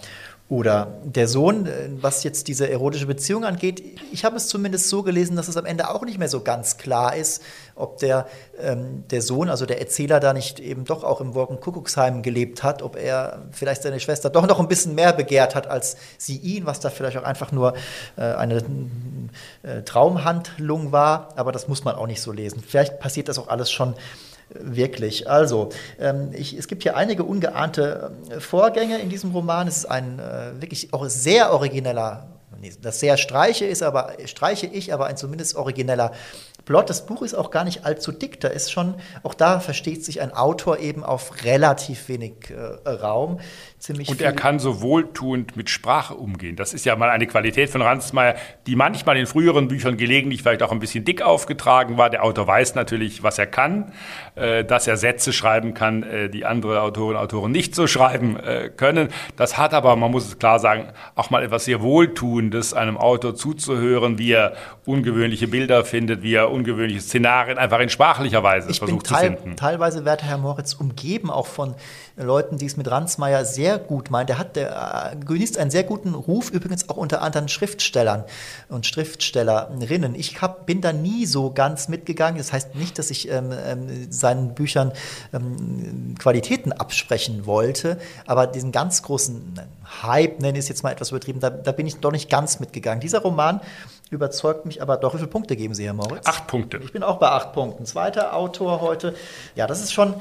oder 0.50 0.98
der 1.02 1.26
Sohn, 1.26 1.66
äh, 1.66 1.88
was 2.00 2.22
jetzt 2.22 2.48
diese 2.48 2.68
erotische 2.68 3.06
Beziehung 3.06 3.44
angeht, 3.44 3.82
ich 4.12 4.26
habe 4.26 4.36
es 4.36 4.46
zumindest 4.46 4.90
so 4.90 5.02
gelesen, 5.02 5.36
dass 5.36 5.48
es 5.48 5.56
am 5.56 5.64
Ende 5.64 5.88
auch 5.88 6.04
nicht 6.04 6.18
mehr 6.18 6.28
so 6.28 6.42
ganz 6.42 6.76
klar 6.76 7.16
ist, 7.16 7.42
ob 7.74 7.96
der, 7.98 8.26
ähm, 8.60 9.04
der 9.10 9.22
Sohn, 9.22 9.48
also 9.48 9.64
der 9.64 9.80
Erzähler, 9.80 10.20
da 10.20 10.34
nicht 10.34 10.60
eben 10.60 10.84
doch 10.84 11.02
auch 11.02 11.22
im 11.22 11.34
Wolkenkuckucksheim 11.34 12.22
gelebt 12.22 12.62
hat, 12.62 12.82
ob 12.82 12.96
er 12.96 13.46
vielleicht 13.52 13.82
seine 13.82 14.00
Schwester 14.00 14.28
doch 14.28 14.46
noch 14.46 14.60
ein 14.60 14.68
bisschen 14.68 14.94
mehr 14.94 15.14
begehrt 15.14 15.54
hat 15.54 15.66
als 15.66 15.96
sie 16.18 16.36
ihn, 16.36 16.66
was 16.66 16.78
da 16.78 16.90
vielleicht 16.90 17.16
auch 17.16 17.24
einfach 17.24 17.50
nur 17.50 17.74
äh, 18.16 18.22
eine 18.22 18.62
äh, 19.62 19.82
Traumhandlung 19.82 20.92
war. 20.92 21.30
Aber 21.36 21.52
das 21.52 21.68
muss 21.68 21.84
man 21.84 21.94
auch 21.94 22.06
nicht 22.06 22.20
so 22.20 22.32
lesen. 22.32 22.62
Vielleicht 22.66 23.00
passiert 23.00 23.28
das 23.28 23.38
auch 23.38 23.48
alles 23.48 23.72
schon 23.72 23.94
Wirklich. 24.50 25.28
Also, 25.28 25.70
ähm, 25.98 26.30
ich, 26.32 26.56
es 26.56 26.68
gibt 26.68 26.82
hier 26.82 26.96
einige 26.96 27.24
ungeahnte 27.24 28.12
äh, 28.30 28.40
Vorgänge 28.40 28.98
in 28.98 29.08
diesem 29.08 29.32
Roman. 29.32 29.66
Es 29.66 29.78
ist 29.78 29.86
ein 29.86 30.18
äh, 30.18 30.60
wirklich 30.60 30.92
auch 30.92 31.06
sehr 31.08 31.52
origineller, 31.52 32.28
das 32.80 33.00
sehr 33.00 33.16
streiche 33.16 33.64
ist, 33.64 33.82
aber 33.82 34.12
streiche 34.26 34.66
ich, 34.66 34.92
aber 34.92 35.06
ein 35.06 35.16
zumindest 35.16 35.56
origineller 35.56 36.12
Plot. 36.64 36.88
Das 36.88 37.06
Buch 37.06 37.22
ist 37.22 37.34
auch 37.34 37.50
gar 37.50 37.64
nicht 37.64 37.84
allzu 37.84 38.12
dick. 38.12 38.40
Da 38.40 38.48
ist 38.48 38.70
schon, 38.72 38.94
auch 39.22 39.34
da 39.34 39.60
versteht 39.60 40.04
sich 40.04 40.20
ein 40.20 40.32
Autor 40.32 40.78
eben 40.78 41.04
auf 41.04 41.44
relativ 41.44 42.08
wenig 42.08 42.50
äh, 42.50 42.88
Raum. 42.88 43.40
Ziemlich 43.84 44.08
und 44.08 44.22
er 44.22 44.32
kann 44.32 44.58
so 44.60 44.80
wohltuend 44.80 45.58
mit 45.58 45.68
Sprache 45.68 46.14
umgehen. 46.14 46.56
Das 46.56 46.72
ist 46.72 46.86
ja 46.86 46.96
mal 46.96 47.10
eine 47.10 47.26
Qualität 47.26 47.68
von 47.68 47.82
Ransmayr, 47.82 48.34
die 48.66 48.76
manchmal 48.76 49.18
in 49.18 49.26
früheren 49.26 49.68
Büchern 49.68 49.98
gelegentlich 49.98 50.40
vielleicht 50.40 50.62
auch 50.62 50.72
ein 50.72 50.78
bisschen 50.78 51.04
dick 51.04 51.20
aufgetragen 51.20 51.98
war. 51.98 52.08
Der 52.08 52.24
Autor 52.24 52.46
weiß 52.46 52.76
natürlich, 52.76 53.22
was 53.22 53.38
er 53.38 53.46
kann, 53.46 53.92
äh, 54.36 54.64
dass 54.64 54.86
er 54.86 54.96
Sätze 54.96 55.34
schreiben 55.34 55.74
kann, 55.74 56.02
äh, 56.02 56.30
die 56.30 56.46
andere 56.46 56.80
Autorinnen 56.80 57.18
und 57.18 57.22
Autoren 57.24 57.52
nicht 57.52 57.74
so 57.74 57.86
schreiben 57.86 58.40
äh, 58.40 58.70
können. 58.74 59.10
Das 59.36 59.58
hat 59.58 59.74
aber, 59.74 59.96
man 59.96 60.10
muss 60.10 60.28
es 60.28 60.38
klar 60.38 60.60
sagen, 60.60 60.86
auch 61.14 61.28
mal 61.28 61.42
etwas 61.42 61.66
sehr 61.66 61.82
Wohltuendes, 61.82 62.72
einem 62.72 62.96
Autor 62.96 63.34
zuzuhören, 63.34 64.16
wie 64.16 64.32
er 64.32 64.54
ungewöhnliche 64.86 65.46
Bilder 65.46 65.84
findet, 65.84 66.22
wie 66.22 66.32
er 66.32 66.50
ungewöhnliche 66.50 67.02
Szenarien 67.02 67.58
einfach 67.58 67.80
in 67.80 67.90
sprachlicher 67.90 68.42
Weise 68.42 68.70
ich 68.70 68.78
versucht 68.78 69.08
teil, 69.08 69.36
zu 69.36 69.42
finden. 69.42 69.56
Teilweise, 69.58 70.06
werte 70.06 70.24
Herr 70.24 70.38
Moritz, 70.38 70.72
umgeben 70.72 71.28
auch 71.28 71.48
von 71.48 71.74
Leuten, 72.16 72.58
die 72.58 72.66
es 72.66 72.76
mit 72.76 72.88
Ransmayr 72.88 73.44
sehr 73.44 73.78
gut 73.78 74.10
meinen. 74.10 74.26
Der 74.28 74.38
hat, 74.38 74.54
der 74.56 75.12
äh, 75.12 75.16
genießt 75.16 75.58
einen 75.58 75.70
sehr 75.70 75.82
guten 75.82 76.14
Ruf, 76.14 76.50
übrigens 76.50 76.88
auch 76.88 76.96
unter 76.96 77.22
anderen 77.22 77.48
Schriftstellern 77.48 78.24
und 78.68 78.86
Schriftstellerinnen. 78.86 80.14
Ich 80.14 80.40
hab, 80.40 80.66
bin 80.66 80.80
da 80.80 80.92
nie 80.92 81.26
so 81.26 81.50
ganz 81.50 81.88
mitgegangen. 81.88 82.38
Das 82.38 82.52
heißt 82.52 82.76
nicht, 82.76 82.98
dass 82.98 83.10
ich 83.10 83.28
ähm, 83.30 83.50
ähm, 83.52 84.12
seinen 84.12 84.54
Büchern 84.54 84.92
ähm, 85.32 86.14
Qualitäten 86.18 86.72
absprechen 86.72 87.46
wollte, 87.46 87.98
aber 88.26 88.46
diesen 88.46 88.70
ganz 88.70 89.02
großen 89.02 89.60
Hype, 90.02 90.40
nenne 90.40 90.58
ich 90.58 90.64
es 90.64 90.68
jetzt 90.68 90.82
mal 90.84 90.92
etwas 90.92 91.10
übertrieben, 91.10 91.40
da, 91.40 91.50
da 91.50 91.72
bin 91.72 91.86
ich 91.86 91.96
doch 91.96 92.12
nicht 92.12 92.30
ganz 92.30 92.60
mitgegangen. 92.60 93.00
Dieser 93.00 93.20
Roman 93.20 93.60
überzeugt 94.10 94.66
mich 94.66 94.82
aber 94.82 94.96
doch. 94.96 95.14
Wie 95.14 95.18
viele 95.18 95.28
Punkte 95.28 95.56
geben 95.56 95.74
Sie, 95.74 95.84
Herr 95.84 95.94
Moritz? 95.94 96.26
Acht 96.26 96.46
Punkte. 96.46 96.78
Ich 96.78 96.92
bin 96.92 97.02
auch 97.02 97.18
bei 97.18 97.28
acht 97.28 97.52
Punkten. 97.52 97.86
Zweiter 97.86 98.34
Autor 98.34 98.80
heute. 98.80 99.14
Ja, 99.54 99.66
das 99.66 99.80
ist 99.80 99.92
schon 99.92 100.14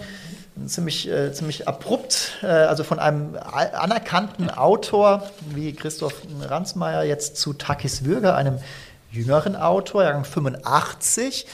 ziemlich, 0.68 1.10
äh, 1.10 1.34
ziemlich 1.34 1.68
abrupt, 1.68 2.38
äh, 2.44 2.48
also 2.48 2.84
von 2.84 3.00
einem 3.00 3.38
anerkannten 3.52 4.50
Autor 4.50 5.24
wie 5.50 5.74
Christoph 5.74 6.13
Ransmayr 6.42 7.04
jetzt 7.04 7.38
zu 7.38 7.54
Takis 7.54 8.06
Würger, 8.06 8.36
einem 8.36 8.60
jüngeren 9.12 9.56
Autor, 9.56 10.04
Jahrgang 10.04 10.25
85, 10.25 11.48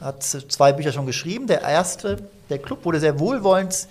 hat 0.00 0.22
zwei 0.22 0.72
Bücher 0.72 0.92
schon 0.92 1.06
geschrieben. 1.06 1.46
Der 1.46 1.62
erste, 1.62 2.18
der 2.50 2.58
Club, 2.58 2.84
wurde 2.84 3.00
sehr 3.00 3.18
wohlwollend 3.18 3.88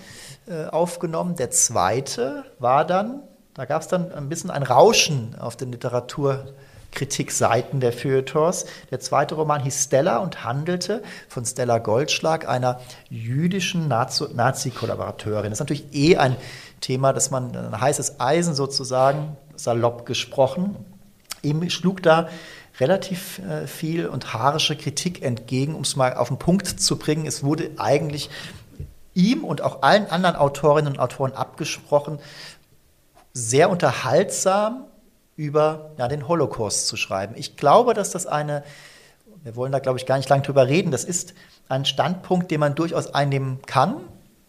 äh, 0.48 0.66
aufgenommen. 0.68 1.36
Der 1.36 1.52
zweite 1.52 2.44
war 2.60 2.86
dann, 2.86 3.22
da 3.54 3.66
gab 3.66 3.82
es 3.82 3.88
dann 3.88 4.12
ein 4.12 4.30
bisschen 4.30 4.52
ein 4.52 4.64
Rauschen 4.64 5.36
auf 5.40 5.56
den 5.56 5.72
Literatur- 5.72 6.46
Kritikseiten 6.96 7.80
der 7.80 7.94
Feuilletons. 7.94 8.66
Der 8.90 9.00
zweite 9.00 9.36
Roman 9.36 9.62
hieß 9.62 9.84
Stella 9.84 10.18
und 10.18 10.44
handelte 10.44 11.04
von 11.30 11.46
Stella 11.46 11.78
Goldschlag, 11.78 12.48
einer 12.48 12.80
jüdischen 13.10 13.88
Nazi-Kollaborateurin. 13.88 15.52
Das 15.52 15.60
ist 15.60 15.60
natürlich 15.60 15.94
eh 15.94 16.18
ein 16.18 16.36
Thema, 16.82 17.14
das 17.14 17.30
man, 17.30 17.56
ein 17.56 17.80
heißes 17.80 18.20
Eisen 18.20 18.56
sozusagen, 18.56 19.38
salopp 19.56 20.06
gesprochen. 20.06 20.76
Ihm 21.44 21.70
schlug 21.70 22.02
da 22.02 22.28
relativ 22.80 23.40
äh, 23.40 23.68
viel 23.68 24.08
und 24.08 24.34
haarische 24.34 24.76
Kritik 24.76 25.22
entgegen, 25.22 25.76
um 25.76 25.82
es 25.82 25.96
mal 25.96 26.16
auf 26.16 26.28
den 26.28 26.40
Punkt 26.40 26.68
zu 26.68 26.98
bringen. 26.98 27.26
Es 27.26 27.44
wurde 27.44 27.72
eigentlich 27.78 28.30
ihm 29.14 29.44
und 29.44 29.62
auch 29.62 29.82
allen 29.82 30.10
anderen 30.10 30.36
Autorinnen 30.36 30.94
und 30.94 31.00
Autoren 31.00 31.34
abgesprochen, 31.34 32.20
sehr 33.34 33.70
unterhaltsam 33.70 34.86
über 35.36 35.92
ja, 35.98 36.08
den 36.08 36.28
Holocaust 36.28 36.88
zu 36.88 36.98
schreiben. 36.98 37.36
Ich 37.38 37.58
glaube, 37.58 37.94
dass 37.94 38.12
das 38.12 38.26
eine, 38.26 38.64
wir 39.44 39.56
wollen 39.56 39.72
da 39.72 39.80
glaube 39.80 40.00
ich 40.00 40.06
gar 40.06 40.18
nicht 40.18 40.30
lange 40.30 40.44
drüber 40.44 40.68
reden, 40.68 40.92
das 40.92 41.04
ist 41.04 41.34
ein 41.68 41.86
Standpunkt, 41.86 42.52
den 42.52 42.60
man 42.60 42.76
durchaus 42.76 43.14
einnehmen 43.14 43.60
kann, 43.66 43.98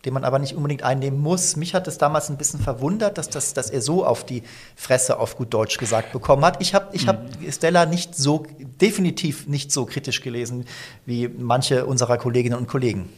den 0.05 0.15
man 0.15 0.23
aber 0.23 0.39
nicht 0.39 0.55
unbedingt 0.55 0.85
einnehmen 0.85 1.19
muss. 1.19 1.57
Mich 1.57 1.75
hat 1.75 1.89
es 1.89 1.99
damals 1.99 2.31
ein 2.31 2.37
bisschen 2.37 2.61
verwundert, 2.61 3.19
dass, 3.19 3.29
das, 3.29 3.55
dass 3.55 3.71
er 3.71 3.83
so 3.83 4.07
auf 4.07 4.25
die 4.25 4.45
Fresse, 4.77 5.19
auf 5.19 5.37
gut 5.37 5.53
Deutsch 5.53 5.79
gesagt, 5.79 6.13
bekommen 6.13 6.45
hat. 6.45 6.61
Ich 6.61 6.75
habe 6.75 6.89
ich 6.93 7.09
hab 7.09 7.41
mhm. 7.41 7.51
Stella 7.51 7.87
nicht 7.87 8.15
so, 8.15 8.47
definitiv 8.81 9.49
nicht 9.49 9.73
so 9.73 9.85
kritisch 9.87 10.21
gelesen 10.21 10.67
wie 11.07 11.27
manche 11.27 11.87
unserer 11.87 12.19
Kolleginnen 12.19 12.57
und 12.57 12.69
Kollegen. 12.69 13.09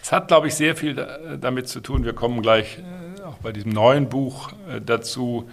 Es 0.00 0.12
hat, 0.12 0.28
glaube 0.28 0.46
ich, 0.46 0.54
sehr 0.54 0.76
viel 0.76 0.94
damit 1.40 1.68
zu 1.68 1.80
tun. 1.80 2.04
Wir 2.04 2.12
kommen 2.12 2.40
gleich 2.40 2.78
äh, 2.78 3.22
auch 3.22 3.38
bei 3.38 3.50
diesem 3.50 3.72
neuen 3.72 4.08
Buch 4.08 4.52
äh, 4.70 4.80
dazu, 4.80 5.48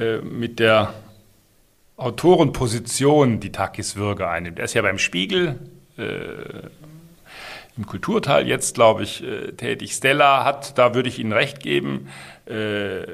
äh, 0.00 0.18
mit 0.18 0.58
der 0.58 0.94
Autorenposition, 1.96 3.40
die 3.40 3.52
Takis 3.52 3.96
Würger 3.96 4.30
einnimmt. 4.30 4.58
Er 4.58 4.64
ist 4.64 4.74
ja 4.74 4.82
beim 4.82 4.98
Spiegel 4.98 5.58
äh, 5.98 6.68
im 7.76 7.86
Kulturteil 7.86 8.48
jetzt, 8.48 8.74
glaube 8.74 9.02
ich, 9.02 9.22
äh, 9.22 9.52
tätig. 9.52 9.92
Stella 9.92 10.44
hat, 10.44 10.78
da 10.78 10.94
würde 10.94 11.08
ich 11.08 11.18
Ihnen 11.18 11.32
recht 11.32 11.60
geben, 11.60 12.08
äh, 12.46 13.06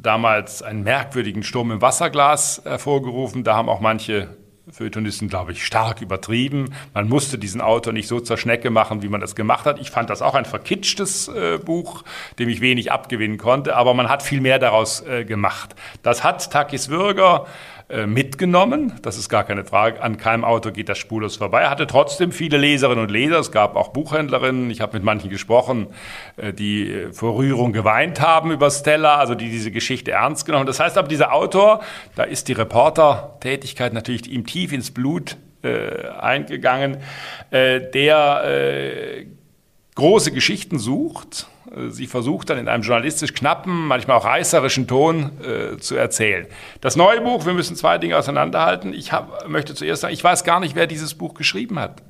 damals 0.00 0.62
einen 0.62 0.82
merkwürdigen 0.82 1.42
Sturm 1.42 1.72
im 1.72 1.82
Wasserglas 1.82 2.62
hervorgerufen. 2.64 3.44
Da 3.44 3.56
haben 3.56 3.68
auch 3.68 3.80
manche 3.80 4.28
Feuilletonisten, 4.72 5.28
glaube 5.28 5.52
ich, 5.52 5.64
stark 5.64 6.02
übertrieben. 6.02 6.74
Man 6.94 7.08
musste 7.08 7.38
diesen 7.38 7.60
Autor 7.60 7.92
nicht 7.92 8.08
so 8.08 8.20
zur 8.20 8.36
Schnecke 8.36 8.70
machen, 8.70 9.02
wie 9.02 9.08
man 9.08 9.20
das 9.20 9.34
gemacht 9.34 9.64
hat. 9.66 9.80
Ich 9.80 9.90
fand 9.90 10.10
das 10.10 10.22
auch 10.22 10.34
ein 10.34 10.44
verkitschtes 10.44 11.28
äh, 11.28 11.58
Buch, 11.58 12.04
dem 12.38 12.48
ich 12.48 12.60
wenig 12.60 12.92
abgewinnen 12.92 13.38
konnte, 13.38 13.76
aber 13.76 13.94
man 13.94 14.08
hat 14.08 14.22
viel 14.22 14.40
mehr 14.40 14.58
daraus 14.58 15.00
äh, 15.06 15.24
gemacht. 15.24 15.74
Das 16.02 16.24
hat 16.24 16.50
Takis 16.50 16.88
Würger 16.88 17.46
mitgenommen. 18.06 18.92
Das 19.00 19.16
ist 19.16 19.30
gar 19.30 19.44
keine 19.44 19.64
Frage. 19.64 20.02
An 20.02 20.18
keinem 20.18 20.44
Auto 20.44 20.72
geht 20.72 20.90
das 20.90 20.98
spurlos 20.98 21.36
vorbei. 21.36 21.62
Er 21.62 21.70
hatte 21.70 21.86
trotzdem 21.86 22.32
viele 22.32 22.58
Leserinnen 22.58 23.04
und 23.04 23.10
Leser. 23.10 23.38
Es 23.38 23.50
gab 23.50 23.76
auch 23.76 23.88
Buchhändlerinnen. 23.88 24.70
Ich 24.70 24.82
habe 24.82 24.92
mit 24.94 25.04
manchen 25.04 25.30
gesprochen, 25.30 25.86
äh, 26.36 26.52
die 26.52 26.92
äh, 26.92 27.12
vor 27.12 27.38
Rührung 27.38 27.72
geweint 27.72 28.20
haben 28.20 28.50
über 28.50 28.70
Stella, 28.70 29.16
also 29.16 29.34
die 29.34 29.48
diese 29.48 29.70
Geschichte 29.70 30.10
ernst 30.10 30.44
genommen. 30.44 30.66
Das 30.66 30.80
heißt 30.80 30.98
aber, 30.98 31.08
dieser 31.08 31.32
Autor, 31.32 31.80
da 32.14 32.24
ist 32.24 32.48
die 32.48 32.52
Reportertätigkeit 32.52 33.94
natürlich 33.94 34.30
ihm 34.30 34.44
tief 34.44 34.72
ins 34.72 34.90
Blut 34.90 35.38
äh, 35.62 36.08
eingegangen, 36.08 36.98
äh, 37.50 37.80
der 37.80 38.44
äh, 38.44 39.26
große 39.94 40.30
Geschichten 40.30 40.78
sucht 40.78 41.46
äh, 41.46 41.57
sie 41.88 42.06
versucht 42.06 42.50
dann 42.50 42.58
in 42.58 42.68
einem 42.68 42.82
journalistisch 42.82 43.34
knappen, 43.34 43.86
manchmal 43.86 44.16
auch 44.16 44.24
reißerischen 44.24 44.86
Ton 44.86 45.30
äh, 45.42 45.76
zu 45.78 45.96
erzählen. 45.96 46.46
Das 46.80 46.96
neue 46.96 47.20
Buch, 47.20 47.46
wir 47.46 47.54
müssen 47.54 47.76
zwei 47.76 47.98
Dinge 47.98 48.16
auseinanderhalten. 48.16 48.94
Ich 48.94 49.12
hab, 49.12 49.48
möchte 49.48 49.74
zuerst 49.74 50.02
sagen, 50.02 50.14
ich 50.14 50.24
weiß 50.24 50.44
gar 50.44 50.60
nicht, 50.60 50.74
wer 50.74 50.86
dieses 50.86 51.14
Buch 51.14 51.34
geschrieben 51.34 51.78
hat. 51.78 52.02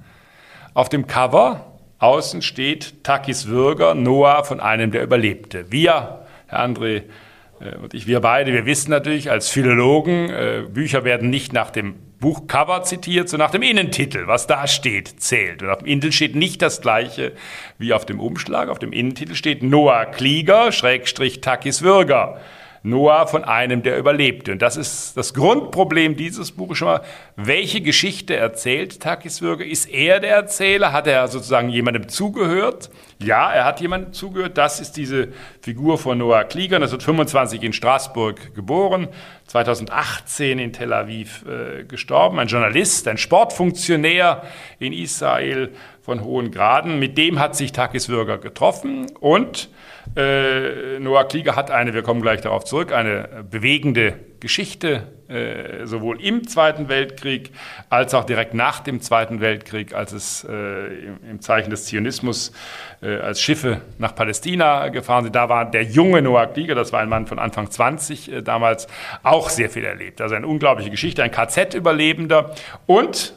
Auf 0.75 0.89
dem 0.89 1.07
Cover 1.07 1.79
außen 1.99 2.43
steht 2.43 3.05
Takis 3.05 3.49
Würger, 3.49 3.95
Noah 3.95 4.45
von 4.45 4.61
einem, 4.61 4.93
der 4.93 5.03
überlebte. 5.03 5.71
Wir, 5.71 6.21
Herr 6.47 6.61
André 6.61 7.03
äh, 7.61 7.77
und 7.77 7.95
ich, 7.95 8.07
wir 8.07 8.21
beide, 8.21 8.53
wir 8.53 8.67
wissen 8.67 8.91
natürlich 8.91 9.31
als 9.31 9.49
Philologen, 9.49 10.31
äh, 10.31 10.65
Bücher 10.69 11.05
werden 11.05 11.31
nicht 11.31 11.53
nach 11.53 11.71
dem 11.71 11.97
Buchcover 12.21 12.83
zitiert, 12.83 13.29
so 13.29 13.37
nach 13.37 13.51
dem 13.51 13.63
Innentitel, 13.63 14.27
was 14.27 14.47
da 14.47 14.67
steht, 14.67 15.21
zählt. 15.21 15.63
Und 15.63 15.71
auf 15.71 15.79
dem 15.79 15.87
Innentitel 15.87 16.13
steht 16.13 16.37
nicht 16.37 16.63
das 16.63 16.81
gleiche 16.81 17.33
wie 17.79 17.93
auf 17.93 18.07
dem 18.07 18.21
Umschlag. 18.21 18.69
Auf 18.69 18.79
dem 18.79 18.93
Innentitel 18.93 19.35
steht 19.35 19.63
Noah 19.63 20.07
Klieger, 20.07 20.73
Schrägstrich 20.73 21.41
Takis 21.41 21.83
Würger. 21.83 22.41
Noah 22.83 23.27
von 23.27 23.45
einem, 23.45 23.83
der 23.83 23.99
überlebte. 23.99 24.53
Und 24.53 24.63
das 24.63 24.77
ist 24.77 25.17
das 25.17 25.35
Grundproblem 25.35 26.17
dieses 26.17 26.53
Buches 26.53 26.79
schon 26.79 26.89
mal. 26.89 27.03
Welche 27.37 27.81
Geschichte 27.81 28.37
erzählt 28.37 29.01
Takiswürger? 29.01 29.65
Ist 29.65 29.89
er 29.89 30.21
der 30.21 30.35
Erzähler? 30.35 30.93
Hat 30.93 31.07
er 31.07 31.29
sozusagen 31.29 31.69
jemandem 31.69 32.09
zugehört? 32.09 32.91
Ja, 33.19 33.51
er 33.53 33.65
hat 33.65 33.81
jemandem 33.81 34.13
zugehört. 34.13 34.57
Das 34.59 34.81
ist 34.81 34.93
diese 34.93 35.29
Figur 35.69 35.99
von 35.99 36.17
Noah 36.17 36.45
Klieger, 36.45 36.77
1925 36.77 37.63
in 37.63 37.75
Straßburg 37.75 38.55
geboren, 38.55 39.09
2018 39.49 40.59
in 40.59 40.73
Tel 40.73 40.95
Aviv 40.95 41.45
äh, 41.47 41.85
gestorben. 41.85 42.39
Ein 42.39 42.49
Journalist, 42.49 43.07
ein 43.07 43.19
Sportfunktionär 43.19 44.45
in 44.79 44.95
Israel 44.95 45.71
von 46.01 46.25
hohen 46.25 46.53
Graden. 46.53 46.99
Mit 46.99 47.19
dem 47.19 47.39
hat 47.39 47.55
sich 47.55 47.73
Takiswürger 47.73 48.39
getroffen 48.39 49.09
und 49.21 49.69
äh, 50.17 50.99
Noah 51.01 51.25
Klieger 51.25 51.55
hat 51.55 51.71
eine, 51.71 51.93
wir 51.93 52.01
kommen 52.03 52.23
gleich 52.23 52.41
darauf 52.41 52.65
zurück, 52.65 52.91
eine 52.91 53.45
bewegende 53.51 54.19
Geschichte, 54.41 55.09
äh, 55.29 55.87
sowohl 55.87 56.23
im 56.23 56.47
Zweiten 56.47 56.89
Weltkrieg 56.89 57.51
als 57.91 58.15
auch 58.15 58.25
direkt 58.25 58.55
nach 58.55 58.81
dem 58.81 59.01
Zweiten 59.01 59.41
Weltkrieg, 59.41 59.95
als 59.95 60.13
es 60.13 60.45
äh, 60.49 60.53
im, 60.53 61.19
im, 61.31 61.41
Zeichen 61.41 61.71
des 61.71 61.87
Zionismus 61.87 62.53
äh, 63.03 63.17
als 63.17 63.41
Schiffe 63.41 63.83
nach 63.99 64.15
Palästina 64.15 64.89
gefahren 64.89 65.25
sind. 65.25 65.37
Da 65.37 65.49
war 65.49 65.71
der 65.71 65.83
junge 65.83 66.23
Noah 66.23 66.47
Klieger, 66.47 66.75
das 66.75 66.93
war 66.93 67.01
ein 67.01 67.09
Mann 67.09 67.27
von 67.27 67.39
Anfang 67.39 67.71
20 67.71 68.33
äh, 68.33 68.43
damals, 68.43 68.87
auch 69.23 69.49
sehr 69.51 69.71
viel 69.71 69.85
erlebt. 69.85 70.21
Also 70.21 70.35
eine 70.35 70.47
unglaubliche 70.47 70.91
Geschichte, 70.91 71.23
ein 71.23 71.31
KZ-Überlebender 71.31 72.55
und 72.87 73.35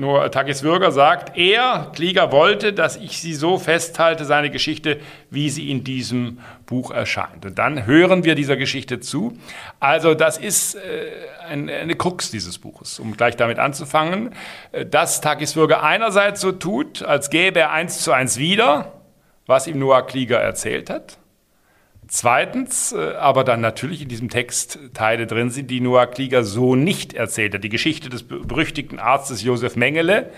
nur 0.00 0.30
Takis 0.30 0.62
Würger 0.62 0.92
sagt, 0.92 1.36
er, 1.36 1.90
Klieger, 1.94 2.32
wollte, 2.32 2.72
dass 2.72 2.96
ich 2.96 3.20
sie 3.20 3.34
so 3.34 3.58
festhalte, 3.58 4.24
seine 4.24 4.50
Geschichte, 4.50 4.98
wie 5.28 5.50
sie 5.50 5.70
in 5.70 5.84
diesem 5.84 6.38
Buch 6.64 6.90
erscheint. 6.90 7.44
Und 7.44 7.58
dann 7.58 7.84
hören 7.84 8.24
wir 8.24 8.34
dieser 8.34 8.56
Geschichte 8.56 9.00
zu. 9.00 9.36
Also 9.78 10.14
das 10.14 10.38
ist 10.38 10.76
äh, 10.76 11.10
eine, 11.46 11.74
eine 11.74 11.96
Krux 11.96 12.30
dieses 12.30 12.58
Buches, 12.58 12.98
um 12.98 13.14
gleich 13.14 13.36
damit 13.36 13.58
anzufangen, 13.58 14.34
äh, 14.72 14.86
dass 14.86 15.20
Takis 15.20 15.54
Würger 15.54 15.82
einerseits 15.82 16.40
so 16.40 16.52
tut, 16.52 17.02
als 17.02 17.28
gäbe 17.28 17.60
er 17.60 17.70
eins 17.70 18.02
zu 18.02 18.12
eins 18.12 18.38
wieder, 18.38 18.92
was 19.44 19.66
ihm 19.66 19.78
Noah 19.78 20.06
Klieger 20.06 20.38
erzählt 20.40 20.88
hat. 20.88 21.19
Zweitens, 22.12 22.92
äh, 22.92 23.14
aber 23.14 23.44
dann 23.44 23.60
natürlich 23.60 24.02
in 24.02 24.08
diesem 24.08 24.28
Text 24.30 24.80
Teile 24.94 25.28
drin 25.28 25.50
sind, 25.50 25.70
die 25.70 25.80
Noah 25.80 26.08
Klieger 26.08 26.42
so 26.42 26.74
nicht 26.74 27.14
erzählt 27.14 27.54
hat. 27.54 27.62
Die 27.62 27.68
Geschichte 27.68 28.08
des 28.08 28.24
berüchtigten 28.24 28.98
Arztes 28.98 29.44
Josef 29.44 29.76
Mengele 29.76 30.30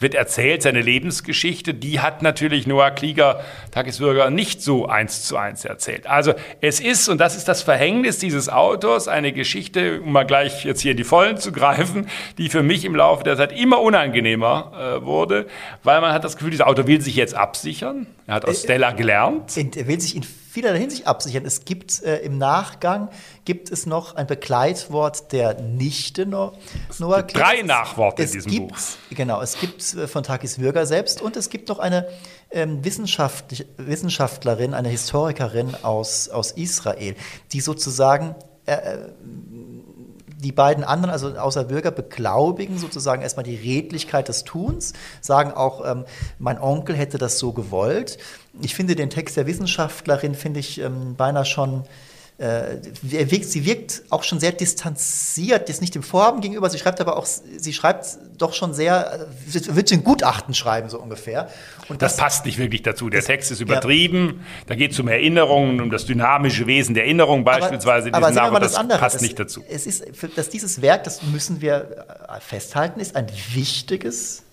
wird 0.00 0.14
erzählt, 0.14 0.62
seine 0.62 0.80
Lebensgeschichte, 0.80 1.72
die 1.72 2.00
hat 2.00 2.22
natürlich 2.22 2.66
Noah 2.66 2.90
Klieger, 2.90 3.44
Tagesbürger, 3.70 4.30
nicht 4.30 4.60
so 4.60 4.86
eins 4.86 5.22
zu 5.22 5.36
eins 5.36 5.64
erzählt. 5.64 6.08
Also 6.08 6.34
es 6.60 6.80
ist, 6.80 7.08
und 7.08 7.18
das 7.18 7.36
ist 7.36 7.46
das 7.46 7.62
Verhängnis 7.62 8.18
dieses 8.18 8.48
Autors, 8.48 9.06
eine 9.06 9.32
Geschichte, 9.32 10.00
um 10.00 10.10
mal 10.10 10.24
gleich 10.24 10.64
jetzt 10.64 10.80
hier 10.80 10.92
in 10.92 10.96
die 10.96 11.04
Vollen 11.04 11.36
zu 11.36 11.52
greifen, 11.52 12.08
die 12.38 12.48
für 12.48 12.62
mich 12.64 12.84
im 12.84 12.96
Laufe 12.96 13.22
der 13.22 13.36
Zeit 13.36 13.56
immer 13.56 13.80
unangenehmer 13.80 14.96
äh, 15.00 15.04
wurde, 15.04 15.46
weil 15.84 16.00
man 16.00 16.12
hat 16.12 16.24
das 16.24 16.36
Gefühl, 16.36 16.50
dieser 16.50 16.66
Autor 16.66 16.88
will 16.88 17.00
sich 17.00 17.14
jetzt 17.14 17.34
absichern. 17.34 18.06
Er 18.26 18.34
hat 18.34 18.46
aus 18.46 18.62
äh, 18.62 18.64
Stella 18.64 18.92
gelernt. 18.92 19.56
Er 19.56 19.86
will 19.86 20.00
sich 20.00 20.16
in 20.16 20.24
vielerlei 20.50 20.80
Hinsicht 20.80 21.06
absichern. 21.06 21.44
Es 21.46 21.64
gibt 21.64 22.02
äh, 22.02 22.16
im 22.18 22.36
Nachgang 22.36 23.08
gibt 23.44 23.70
es 23.70 23.86
noch 23.86 24.16
ein 24.16 24.26
Begleitwort 24.26 25.30
der 25.32 25.60
Nichte 25.60 26.26
no 26.26 26.52
Noah 26.98 27.22
Klicks. 27.22 27.40
Drei 27.40 27.62
Nachworte 27.62 28.24
es 28.24 28.34
in 28.34 28.38
diesem 28.38 28.50
gibt, 28.50 28.68
Buch. 28.68 28.78
Genau, 29.10 29.40
es 29.40 29.60
gibt 29.60 29.94
äh, 29.94 30.08
von 30.08 30.24
Takis 30.24 30.58
Würger 30.58 30.86
selbst 30.86 31.22
und 31.22 31.36
es 31.36 31.50
gibt 31.50 31.68
noch 31.68 31.78
eine 31.78 32.08
ähm, 32.50 32.84
Wissenschaftlerin, 32.84 34.74
eine 34.74 34.88
Historikerin 34.88 35.76
aus, 35.82 36.28
aus 36.28 36.50
Israel, 36.52 37.14
die 37.52 37.60
sozusagen 37.60 38.34
äh, 38.66 38.72
äh 38.72 39.08
die 40.40 40.52
beiden 40.52 40.84
anderen, 40.84 41.10
also 41.10 41.28
außer 41.36 41.64
Bürger, 41.64 41.90
beglaubigen 41.90 42.78
sozusagen 42.78 43.22
erstmal 43.22 43.44
die 43.44 43.56
Redlichkeit 43.56 44.28
des 44.28 44.44
Tuns, 44.44 44.92
sagen 45.20 45.52
auch, 45.52 45.84
ähm, 45.84 46.04
mein 46.38 46.60
Onkel 46.60 46.96
hätte 46.96 47.18
das 47.18 47.38
so 47.38 47.52
gewollt. 47.52 48.18
Ich 48.60 48.74
finde 48.74 48.96
den 48.96 49.10
Text 49.10 49.36
der 49.36 49.46
Wissenschaftlerin, 49.46 50.34
finde 50.34 50.60
ich 50.60 50.80
ähm, 50.80 51.14
beinahe 51.16 51.44
schon 51.44 51.84
äh, 52.40 52.78
sie 53.02 53.66
wirkt 53.66 54.02
auch 54.08 54.22
schon 54.22 54.40
sehr 54.40 54.52
distanziert, 54.52 55.68
jetzt 55.68 55.82
nicht 55.82 55.94
dem 55.94 56.02
Vorhaben 56.02 56.40
gegenüber, 56.40 56.70
sie 56.70 56.78
schreibt 56.78 56.98
aber 57.00 57.18
auch, 57.18 57.26
sie 57.26 57.72
schreibt 57.74 58.18
doch 58.38 58.54
schon 58.54 58.72
sehr, 58.72 59.28
äh, 59.28 59.76
wird 59.76 59.88
sie 59.88 59.96
ein 59.96 60.04
Gutachten 60.04 60.54
schreiben, 60.54 60.88
so 60.88 60.98
ungefähr. 60.98 61.50
Und 61.90 62.00
das, 62.00 62.16
das 62.16 62.22
passt 62.22 62.46
nicht 62.46 62.56
wirklich 62.56 62.82
dazu. 62.82 63.10
Der 63.10 63.22
Text 63.22 63.50
ist 63.50 63.60
übertrieben, 63.60 64.26
ja. 64.26 64.64
da 64.68 64.74
geht 64.74 64.92
es 64.92 65.00
um 65.00 65.08
Erinnerungen, 65.08 65.82
um 65.82 65.90
das 65.90 66.06
dynamische 66.06 66.66
Wesen 66.66 66.94
der 66.94 67.04
Erinnerung 67.04 67.44
beispielsweise. 67.44 68.08
Aber, 68.14 68.28
aber 68.28 68.34
Nach 68.34 68.60
das, 68.60 68.72
das 68.72 68.80
andere. 68.80 68.98
passt 68.98 69.20
nicht 69.20 69.38
dazu. 69.38 69.62
Es 69.68 69.86
ist, 69.86 70.04
dass 70.34 70.48
dieses 70.48 70.80
Werk, 70.80 71.04
das 71.04 71.22
müssen 71.22 71.60
wir 71.60 72.06
äh, 72.28 72.40
festhalten, 72.40 73.00
ist 73.00 73.16
ein 73.16 73.26
wichtiges 73.52 74.44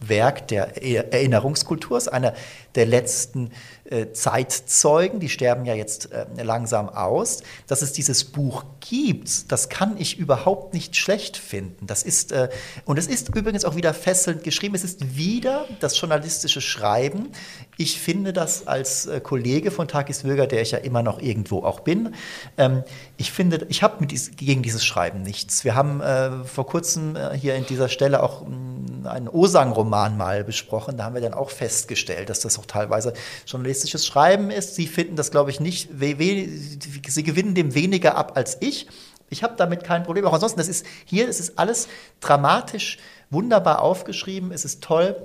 Werk 0.00 0.48
der 0.48 0.82
Erinnerungskultur, 0.82 1.98
ist 1.98 2.08
einer 2.08 2.34
der 2.74 2.86
letzten 2.86 3.50
äh, 3.90 4.12
Zeitzeugen, 4.12 5.18
die 5.18 5.28
sterben 5.28 5.64
ja 5.64 5.74
jetzt 5.74 6.12
äh, 6.12 6.26
langsam 6.42 6.88
aus. 6.88 7.42
Dass 7.66 7.82
es 7.82 7.92
dieses 7.92 8.24
Buch 8.24 8.64
gibt, 8.80 9.50
das 9.50 9.68
kann 9.68 9.96
ich 9.98 10.18
überhaupt 10.18 10.74
nicht 10.74 10.96
schlecht 10.96 11.36
finden. 11.36 11.86
Das 11.86 12.02
ist, 12.02 12.32
äh, 12.32 12.48
und 12.84 12.98
es 12.98 13.06
ist 13.06 13.34
übrigens 13.34 13.64
auch 13.64 13.76
wieder 13.76 13.94
fesselnd 13.94 14.44
geschrieben. 14.44 14.74
Es 14.74 14.84
ist 14.84 15.16
wieder 15.16 15.66
das 15.80 15.98
journalistische 15.98 16.60
Schreiben. 16.60 17.30
Ich 17.76 17.98
finde 17.98 18.32
das 18.32 18.66
als 18.66 19.06
äh, 19.06 19.20
Kollege 19.20 19.70
von 19.70 19.88
Takis 19.88 20.24
Würger, 20.24 20.46
der 20.46 20.62
ich 20.62 20.72
ja 20.72 20.78
immer 20.78 21.02
noch 21.02 21.20
irgendwo 21.20 21.64
auch 21.64 21.80
bin, 21.80 22.14
ähm, 22.58 22.84
ich 23.16 23.32
finde, 23.32 23.66
ich 23.68 23.82
habe 23.82 24.06
dies, 24.06 24.32
gegen 24.36 24.62
dieses 24.62 24.84
Schreiben 24.84 25.22
nichts. 25.22 25.64
Wir 25.64 25.74
haben 25.74 26.00
äh, 26.00 26.44
vor 26.44 26.66
kurzem 26.66 27.16
äh, 27.16 27.36
hier 27.36 27.56
in 27.56 27.66
dieser 27.66 27.88
Stelle 27.88 28.22
auch 28.22 28.46
mm, 28.46 28.67
einen 29.08 29.28
Osang-Roman 29.28 30.16
mal 30.16 30.44
besprochen. 30.44 30.96
Da 30.96 31.04
haben 31.04 31.14
wir 31.14 31.20
dann 31.20 31.34
auch 31.34 31.50
festgestellt, 31.50 32.30
dass 32.30 32.40
das 32.40 32.58
auch 32.58 32.66
teilweise 32.66 33.12
journalistisches 33.46 34.06
Schreiben 34.06 34.50
ist. 34.50 34.74
Sie 34.74 34.86
finden 34.86 35.16
das, 35.16 35.30
glaube 35.30 35.50
ich, 35.50 35.60
nicht, 35.60 35.90
sie 35.98 37.22
gewinnen 37.22 37.54
dem 37.54 37.74
weniger 37.74 38.16
ab 38.16 38.32
als 38.36 38.58
ich. 38.60 38.86
Ich 39.30 39.42
habe 39.42 39.54
damit 39.56 39.84
kein 39.84 40.04
Problem. 40.04 40.24
Auch 40.24 40.32
ansonsten, 40.32 40.58
das 40.58 40.68
ist 40.68 40.86
hier, 41.04 41.28
es 41.28 41.40
ist 41.40 41.58
alles 41.58 41.88
dramatisch 42.20 42.98
wunderbar 43.30 43.82
aufgeschrieben. 43.82 44.52
Es 44.52 44.64
ist 44.64 44.82
toll 44.82 45.16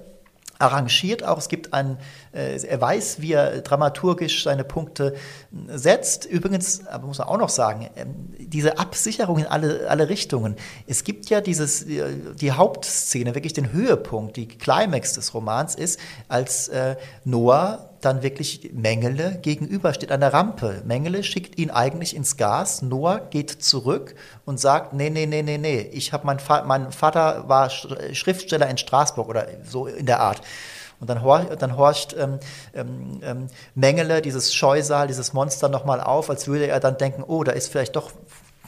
arrangiert 0.64 1.24
auch. 1.24 1.38
Es 1.38 1.50
gibt 1.50 1.74
einen, 1.74 1.98
äh, 2.32 2.56
er 2.56 2.80
weiß, 2.80 3.22
wie 3.22 3.34
er 3.34 3.62
dramaturgisch 3.62 4.44
seine 4.44 4.64
Punkte 4.64 5.14
äh, 5.14 5.78
setzt. 5.78 6.26
Übrigens, 6.26 6.88
aber 6.88 7.08
muss 7.08 7.18
man 7.18 7.28
auch 7.28 7.38
noch 7.38 7.50
sagen, 7.50 7.90
ähm, 7.96 8.34
diese 8.38 8.78
Absicherung 8.80 9.40
in 9.40 9.46
alle, 9.46 9.90
alle 9.90 10.08
Richtungen. 10.10 10.56
Es 10.88 11.04
gibt 11.04 11.30
ja 11.30 11.42
dieses, 11.42 11.86
die, 11.86 12.02
die 12.40 12.52
Hauptszene, 12.54 13.36
wirklich 13.36 13.54
den 13.54 13.74
Höhepunkt, 13.74 14.38
die 14.38 14.48
Climax 14.48 15.14
des 15.14 15.34
Romans 15.34 15.76
ist, 15.76 16.00
als 16.30 16.70
äh, 16.70 16.96
Noah 17.26 17.93
dann 18.06 18.24
wirklich 18.24 18.72
Mengele 18.74 19.40
gegenübersteht 19.42 20.12
an 20.12 20.20
der 20.20 20.34
Rampe. 20.34 20.82
Mengele 20.86 21.24
schickt 21.24 21.58
ihn 21.58 21.72
eigentlich 21.72 22.16
ins 22.16 22.38
Gas. 22.38 22.82
Noah 22.82 23.20
geht 23.20 23.50
zurück 23.64 24.16
und 24.46 24.60
sagt, 24.60 24.94
nee, 24.94 25.10
nee, 25.10 25.26
nee, 25.26 25.42
nee, 25.42 25.58
nee, 25.58 25.80
ich 25.92 26.14
habe 26.14 26.26
mein, 26.26 26.40
Va 26.40 26.64
mein 26.64 26.92
Vater 26.92 27.48
war 27.48 27.70
Schriftsteller 27.70 28.70
in 28.70 28.78
Straßburg 28.78 29.30
oder 29.30 29.48
so 29.64 29.88
in 29.88 30.06
der 30.06 30.20
Art. 30.20 30.42
Und 31.00 31.10
dann, 31.10 31.22
hor 31.22 31.40
dann 31.40 31.76
horcht 31.76 32.16
ähm, 32.18 32.40
ähm, 32.74 33.20
ähm 33.24 33.48
Mengele, 33.76 34.22
dieses 34.22 34.54
Scheusal, 34.54 35.08
dieses 35.08 35.34
Monster 35.34 35.68
nochmal 35.68 36.00
auf, 36.00 36.30
als 36.30 36.48
würde 36.48 36.68
er 36.68 36.80
dann 36.80 36.98
denken, 36.98 37.24
oh, 37.28 37.44
da 37.44 37.52
ist 37.52 37.70
vielleicht 37.70 37.98
doch 37.98 38.12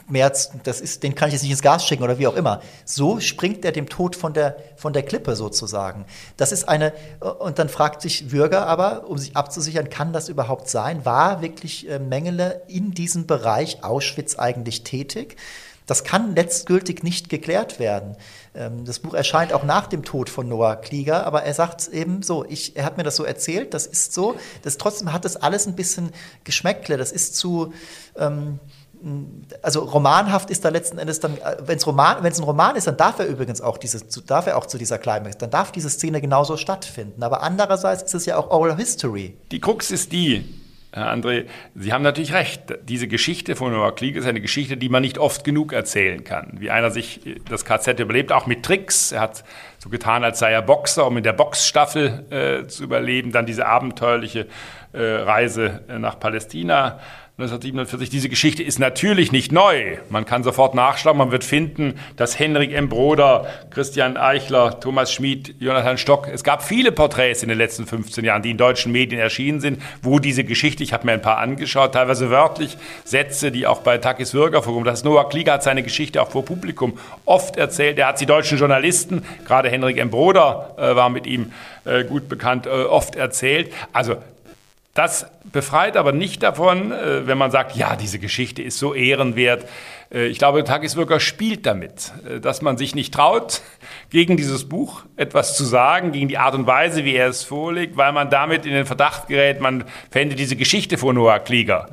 März, 0.08 0.50
das 0.62 0.80
ist, 0.80 1.02
den 1.02 1.14
kann 1.14 1.28
ich 1.28 1.34
jetzt 1.34 1.42
nicht 1.42 1.50
ins 1.50 1.62
Gas 1.62 1.84
schicken 1.84 2.02
oder 2.02 2.18
wie 2.18 2.26
auch 2.26 2.36
immer. 2.36 2.60
So 2.84 3.20
springt 3.20 3.64
er 3.64 3.72
dem 3.72 3.88
Tod 3.88 4.14
von 4.14 4.32
der, 4.32 4.56
von 4.76 4.92
der 4.92 5.02
Klippe 5.02 5.34
sozusagen. 5.36 6.06
Das 6.36 6.52
ist 6.52 6.68
eine, 6.68 6.92
und 7.38 7.58
dann 7.58 7.68
fragt 7.68 8.02
sich 8.02 8.30
Würger 8.30 8.66
aber, 8.66 9.08
um 9.08 9.18
sich 9.18 9.36
abzusichern, 9.36 9.90
kann 9.90 10.12
das 10.12 10.28
überhaupt 10.28 10.68
sein? 10.68 11.04
War 11.04 11.42
wirklich 11.42 11.88
äh, 11.88 11.98
Mengele 11.98 12.62
in 12.68 12.92
diesem 12.92 13.26
Bereich 13.26 13.82
Auschwitz 13.82 14.36
eigentlich 14.36 14.84
tätig? 14.84 15.36
Das 15.86 16.02
kann 16.02 16.34
letztgültig 16.34 17.04
nicht 17.04 17.28
geklärt 17.28 17.78
werden. 17.78 18.16
Ähm, 18.54 18.84
das 18.84 18.98
Buch 18.98 19.14
erscheint 19.14 19.52
auch 19.52 19.62
nach 19.62 19.86
dem 19.86 20.04
Tod 20.04 20.28
von 20.28 20.48
Noah 20.48 20.76
Klieger, 20.76 21.24
aber 21.26 21.44
er 21.44 21.54
sagt 21.54 21.88
eben 21.88 22.22
so, 22.22 22.44
ich, 22.44 22.76
er 22.76 22.84
hat 22.84 22.96
mir 22.96 23.04
das 23.04 23.16
so 23.16 23.24
erzählt, 23.24 23.72
das 23.72 23.86
ist 23.86 24.12
so, 24.12 24.36
das 24.62 24.78
trotzdem 24.78 25.12
hat 25.12 25.24
das 25.24 25.36
alles 25.36 25.66
ein 25.66 25.76
bisschen 25.76 26.10
Geschmäckle, 26.44 26.96
das 26.96 27.12
ist 27.12 27.36
zu, 27.36 27.72
ähm, 28.16 28.58
also 29.62 29.80
romanhaft 29.80 30.50
ist 30.50 30.64
da 30.64 30.68
letzten 30.68 30.98
Endes 30.98 31.20
dann, 31.20 31.36
äh, 31.38 31.56
wenn 31.64 31.76
es 31.76 31.86
Roman, 31.86 32.22
wenn 32.22 32.32
es 32.32 32.38
ein 32.38 32.44
Roman 32.44 32.76
ist, 32.76 32.86
dann 32.86 32.96
darf 32.96 33.18
er 33.18 33.26
übrigens 33.26 33.60
auch 33.60 33.78
dieses, 33.78 34.06
darf 34.26 34.46
er 34.46 34.56
auch 34.56 34.66
zu 34.66 34.78
dieser 34.78 34.98
Climax, 34.98 35.38
dann 35.38 35.50
darf 35.50 35.72
diese 35.72 35.90
Szene 35.90 36.20
genauso 36.20 36.56
stattfinden. 36.56 37.22
Aber 37.22 37.42
andererseits 37.42 38.02
ist 38.02 38.14
es 38.14 38.26
ja 38.26 38.36
auch 38.36 38.50
Oral 38.50 38.76
History. 38.76 39.36
Die 39.50 39.60
Krux 39.60 39.90
ist 39.90 40.12
die, 40.12 40.44
Herr 40.96 41.12
André, 41.12 41.44
Sie 41.74 41.92
haben 41.92 42.02
natürlich 42.02 42.32
recht. 42.32 42.74
Diese 42.88 43.06
Geschichte 43.06 43.54
von 43.54 43.70
Noah 43.70 43.94
Klieg 43.94 44.16
ist 44.16 44.26
eine 44.26 44.40
Geschichte, 44.40 44.78
die 44.78 44.88
man 44.88 45.02
nicht 45.02 45.18
oft 45.18 45.44
genug 45.44 45.74
erzählen 45.74 46.24
kann. 46.24 46.54
Wie 46.58 46.70
einer 46.70 46.90
sich 46.90 47.20
das 47.50 47.66
KZ 47.66 48.00
überlebt, 48.00 48.32
auch 48.32 48.46
mit 48.46 48.62
Tricks. 48.64 49.12
Er 49.12 49.20
hat 49.20 49.44
so 49.76 49.90
getan, 49.90 50.24
als 50.24 50.38
sei 50.38 50.52
er 50.52 50.62
Boxer, 50.62 51.06
um 51.06 51.18
in 51.18 51.22
der 51.22 51.34
Boxstaffel 51.34 52.24
äh, 52.30 52.66
zu 52.66 52.82
überleben. 52.84 53.30
Dann 53.30 53.44
diese 53.44 53.66
abenteuerliche 53.66 54.40
äh, 54.40 54.46
Reise 54.92 55.84
äh, 55.88 55.98
nach 55.98 56.18
Palästina 56.18 56.98
1947. 57.38 58.08
Diese 58.08 58.30
Geschichte 58.30 58.62
ist 58.62 58.78
natürlich 58.78 59.30
nicht 59.30 59.52
neu. 59.52 59.98
Man 60.08 60.24
kann 60.24 60.42
sofort 60.42 60.74
nachschlagen, 60.74 61.18
man 61.18 61.32
wird 61.32 61.44
finden, 61.44 62.00
dass 62.16 62.38
Henrik 62.38 62.72
M. 62.72 62.88
Broder, 62.88 63.46
Christian 63.68 64.16
Eichler, 64.16 64.80
Thomas 64.80 65.12
Schmid, 65.12 65.54
Jonathan 65.58 65.98
Stock, 65.98 66.28
es 66.32 66.44
gab 66.44 66.62
viele 66.62 66.92
Porträts 66.92 67.42
in 67.42 67.50
den 67.50 67.58
letzten 67.58 67.84
15 67.84 68.24
Jahren, 68.24 68.40
die 68.40 68.52
in 68.52 68.56
deutschen 68.56 68.90
Medien 68.90 69.20
erschienen 69.20 69.60
sind, 69.60 69.82
wo 70.00 70.18
diese 70.18 70.44
Geschichte, 70.44 70.82
ich 70.82 70.94
habe 70.94 71.04
mir 71.04 71.12
ein 71.12 71.20
paar 71.20 71.36
angeschaut, 71.36 71.92
teilweise 71.92 72.30
wörtlich 72.30 72.78
Sätze, 73.04 73.52
die 73.52 73.66
auch 73.66 73.80
bei 73.80 73.98
Takis 73.98 74.32
Würger 74.32 74.62
vorkommen. 74.62 74.86
Das 74.86 75.04
Noah 75.04 75.28
Klieger 75.28 75.52
hat 75.52 75.62
seine 75.62 75.82
Geschichte 75.82 76.22
auch 76.22 76.30
vor 76.30 76.42
Publikum 76.42 76.98
oft 77.26 77.58
erzählt. 77.58 77.98
Er 77.98 78.06
hat 78.06 78.20
die 78.20 78.24
deutschen 78.24 78.56
Journalisten, 78.56 79.26
gerade 79.44 79.68
Henrik 79.68 79.98
M. 79.98 80.08
Broder 80.08 80.74
äh, 80.78 80.96
war 80.96 81.10
mit 81.10 81.26
ihm 81.26 81.52
äh, 81.84 82.02
gut 82.04 82.30
bekannt, 82.30 82.64
äh, 82.64 82.70
oft 82.70 83.14
erzählt. 83.14 83.74
Also 83.92 84.16
Das 84.96 85.26
befreit 85.52 85.96
aber 85.98 86.12
nicht 86.12 86.42
davon, 86.42 86.90
äh, 86.90 87.26
wenn 87.26 87.36
man 87.36 87.50
sagt, 87.50 87.76
ja, 87.76 87.96
diese 87.96 88.18
Geschichte 88.18 88.62
ist 88.62 88.78
so 88.78 88.94
ehrenwert. 88.94 89.66
Äh, 90.12 90.26
ich 90.26 90.38
glaube, 90.38 90.64
Tageswirker 90.64 91.20
spielt 91.20 91.66
damit, 91.66 92.12
äh, 92.26 92.40
dass 92.40 92.62
man 92.62 92.78
sich 92.78 92.94
nicht 92.94 93.12
traut, 93.12 93.60
gegen 94.10 94.38
dieses 94.38 94.66
Buch 94.68 95.04
etwas 95.16 95.54
zu 95.54 95.64
sagen, 95.64 96.12
gegen 96.12 96.28
die 96.28 96.38
Art 96.38 96.54
und 96.54 96.66
Weise, 96.66 97.04
wie 97.04 97.14
er 97.14 97.28
es 97.28 97.44
vorlegt, 97.44 97.98
weil 97.98 98.12
man 98.12 98.30
damit 98.30 98.64
in 98.64 98.72
den 98.72 98.86
Verdacht 98.86 99.28
gerät, 99.28 99.60
man 99.60 99.84
fände 100.10 100.34
diese 100.34 100.56
Geschichte 100.56 100.96
von 100.96 101.14
Noah 101.14 101.40
Klieger 101.40 101.88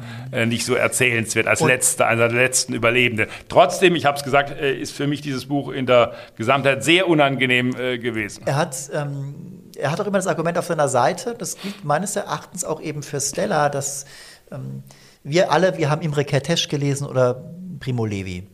nicht 0.46 0.66
so 0.66 0.74
erzählenswert 0.74 1.48
als 1.48 1.62
letzter, 1.62 2.08
einer 2.08 2.30
der 2.30 2.38
letzten 2.38 2.74
Überlebenden. 2.74 3.28
Trotzdem, 3.50 3.96
ich 3.96 4.06
habe 4.06 4.18
es 4.18 4.24
gesagt, 4.24 4.60
ist 4.60 4.96
für 4.96 5.08
mich 5.08 5.22
dieses 5.22 5.46
Buch 5.46 5.72
in 5.72 5.86
der 5.86 6.13
Gesamtheit 6.38 6.84
sehr 6.84 7.08
unangenehm 7.08 7.72
gewesen. 7.72 8.44
Er 8.46 8.56
hat 8.56 8.76
ähm 8.94 9.62
er 9.75 9.91
hat 9.91 9.99
auch 10.01 10.07
immer 10.07 10.17
das 10.17 10.27
Argument 10.27 10.57
auf 10.57 10.65
seiner 10.65 10.88
Seite, 10.88 11.36
das 11.38 11.57
gilt 11.57 11.83
meines 11.83 12.15
Erachtens 12.15 12.63
auch 12.63 12.81
eben 12.81 13.03
für 13.03 13.19
Stella, 13.19 13.69
dass 13.69 14.05
ähm, 14.51 14.83
wir 15.23 15.51
alle, 15.51 15.77
wir 15.77 15.89
haben 15.89 16.01
Imre 16.01 16.23
Kertész 16.23 16.67
gelesen 16.67 17.07
oder 17.07 17.43
Primo 17.79 18.05
Levi. 18.05 18.47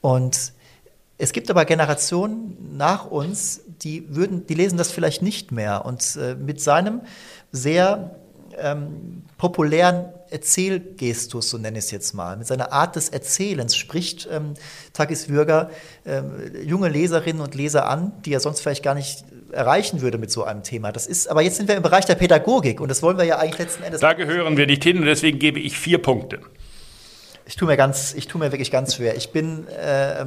Und 0.00 0.52
es 1.18 1.32
gibt 1.32 1.50
aber 1.50 1.64
Generationen 1.64 2.76
nach 2.76 3.06
uns, 3.06 3.60
die 3.82 4.14
würden, 4.14 4.46
die 4.46 4.54
lesen 4.54 4.76
das 4.76 4.90
vielleicht 4.90 5.22
nicht 5.22 5.52
mehr. 5.52 5.84
Und 5.84 6.16
äh, 6.16 6.34
mit 6.34 6.60
seinem 6.60 7.02
sehr 7.52 8.16
ähm, 8.58 9.22
populären 9.38 10.06
Erzählgestus, 10.30 11.50
so 11.50 11.58
nenne 11.58 11.78
ich 11.78 11.86
es 11.86 11.90
jetzt 11.90 12.14
mal, 12.14 12.36
mit 12.36 12.46
seiner 12.46 12.72
Art 12.72 12.96
des 12.96 13.08
Erzählens 13.08 13.76
spricht 13.76 14.28
ähm, 14.30 14.54
Takis 14.92 15.28
Würger 15.28 15.70
ähm, 16.06 16.32
junge 16.64 16.88
Leserinnen 16.88 17.42
und 17.42 17.54
Leser 17.54 17.88
an, 17.88 18.12
die 18.24 18.32
er 18.32 18.40
sonst 18.40 18.60
vielleicht 18.60 18.82
gar 18.82 18.94
nicht 18.94 19.24
erreichen 19.52 20.00
würde 20.00 20.18
mit 20.18 20.30
so 20.30 20.44
einem 20.44 20.62
Thema. 20.62 20.92
Das 20.92 21.06
ist, 21.06 21.28
aber 21.28 21.42
jetzt 21.42 21.56
sind 21.56 21.68
wir 21.68 21.76
im 21.76 21.82
Bereich 21.82 22.04
der 22.04 22.14
Pädagogik 22.14 22.80
und 22.80 22.88
das 22.88 23.02
wollen 23.02 23.18
wir 23.18 23.24
ja 23.24 23.38
eigentlich 23.38 23.58
letzten 23.58 23.82
Endes. 23.82 24.00
Da 24.00 24.12
gehören 24.14 24.56
wir 24.56 24.66
nicht 24.66 24.82
hin 24.82 24.98
und 24.98 25.06
deswegen 25.06 25.38
gebe 25.38 25.60
ich 25.60 25.78
vier 25.78 26.00
Punkte. 26.00 26.40
Ich 27.44 27.56
tue 27.56 27.66
mir 27.66 27.76
ganz, 27.76 28.14
ich 28.14 28.28
tue 28.28 28.38
mir 28.38 28.52
wirklich 28.52 28.70
ganz 28.70 28.94
schwer. 28.94 29.16
Ich 29.16 29.30
bin, 29.30 29.66
äh, 29.68 30.24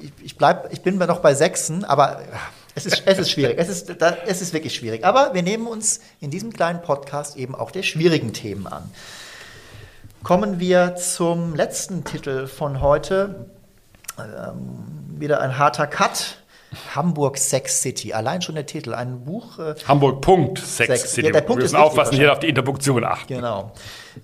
ich, 0.00 0.12
ich 0.22 0.36
bleib, 0.36 0.72
ich 0.72 0.82
bin 0.82 0.96
noch 0.96 1.20
bei 1.20 1.34
Sechsen, 1.34 1.84
aber 1.84 2.22
es 2.74 2.86
ist, 2.86 3.02
es 3.04 3.18
ist 3.18 3.30
schwierig. 3.30 3.56
Es 3.58 3.68
ist, 3.68 4.00
da, 4.00 4.16
es 4.26 4.40
ist 4.40 4.52
wirklich 4.52 4.74
schwierig. 4.74 5.04
Aber 5.04 5.34
wir 5.34 5.42
nehmen 5.42 5.66
uns 5.66 6.00
in 6.20 6.30
diesem 6.30 6.52
kleinen 6.52 6.80
Podcast 6.80 7.36
eben 7.36 7.54
auch 7.54 7.70
der 7.70 7.82
schwierigen 7.82 8.32
Themen 8.32 8.66
an. 8.66 8.90
Kommen 10.22 10.60
wir 10.60 10.94
zum 10.94 11.54
letzten 11.54 12.04
Titel 12.04 12.46
von 12.46 12.80
heute. 12.80 13.46
Ähm, 14.18 15.18
wieder 15.18 15.40
ein 15.40 15.58
harter 15.58 15.86
Cut. 15.86 16.41
Hamburg 16.94 17.38
Sex 17.38 17.82
City. 17.82 18.12
Allein 18.12 18.42
schon 18.42 18.54
der 18.54 18.66
Titel. 18.66 18.94
Ein 18.94 19.24
Buch. 19.24 19.58
Äh, 19.58 19.74
Hamburg 19.86 20.20
Punkt 20.20 20.58
Sex, 20.58 21.00
Sex. 21.00 21.12
City. 21.12 21.26
Ja, 21.26 21.32
der 21.32 21.40
Punkt 21.42 21.60
Wir 21.60 21.64
müssen 21.64 21.76
aufpassen, 21.76 22.16
hier 22.16 22.32
auf 22.32 22.38
die 22.38 22.48
Interpunktion 22.48 23.04
achten. 23.04 23.34
Genau. 23.34 23.72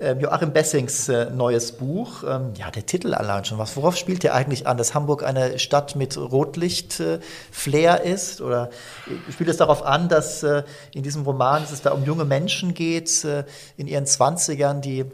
Ähm, 0.00 0.20
Joachim 0.20 0.52
Bessings 0.52 1.08
äh, 1.08 1.30
neues 1.30 1.72
Buch. 1.72 2.22
Ähm, 2.22 2.52
ja, 2.56 2.70
der 2.70 2.84
Titel 2.87 3.14
allein 3.14 3.44
schon. 3.44 3.58
Was, 3.58 3.76
worauf 3.76 3.96
spielt 3.96 4.22
der 4.22 4.34
eigentlich 4.34 4.66
an? 4.66 4.76
Dass 4.76 4.94
Hamburg 4.94 5.22
eine 5.22 5.58
Stadt 5.58 5.96
mit 5.96 6.16
Rotlicht-Flair 6.16 8.04
äh, 8.04 8.11
ist? 8.11 8.40
Oder 8.40 8.70
äh, 9.06 9.32
spielt 9.32 9.48
es 9.48 9.56
darauf 9.56 9.84
an, 9.84 10.08
dass 10.08 10.42
äh, 10.42 10.62
in 10.92 11.02
diesem 11.02 11.22
Roman 11.22 11.62
dass 11.62 11.72
es 11.72 11.82
da 11.82 11.92
um 11.92 12.04
junge 12.04 12.24
Menschen 12.24 12.74
geht, 12.74 13.24
äh, 13.24 13.44
in 13.76 13.87
ihren 13.87 14.06
Zwanzigern, 14.06 14.80
die 14.80 15.06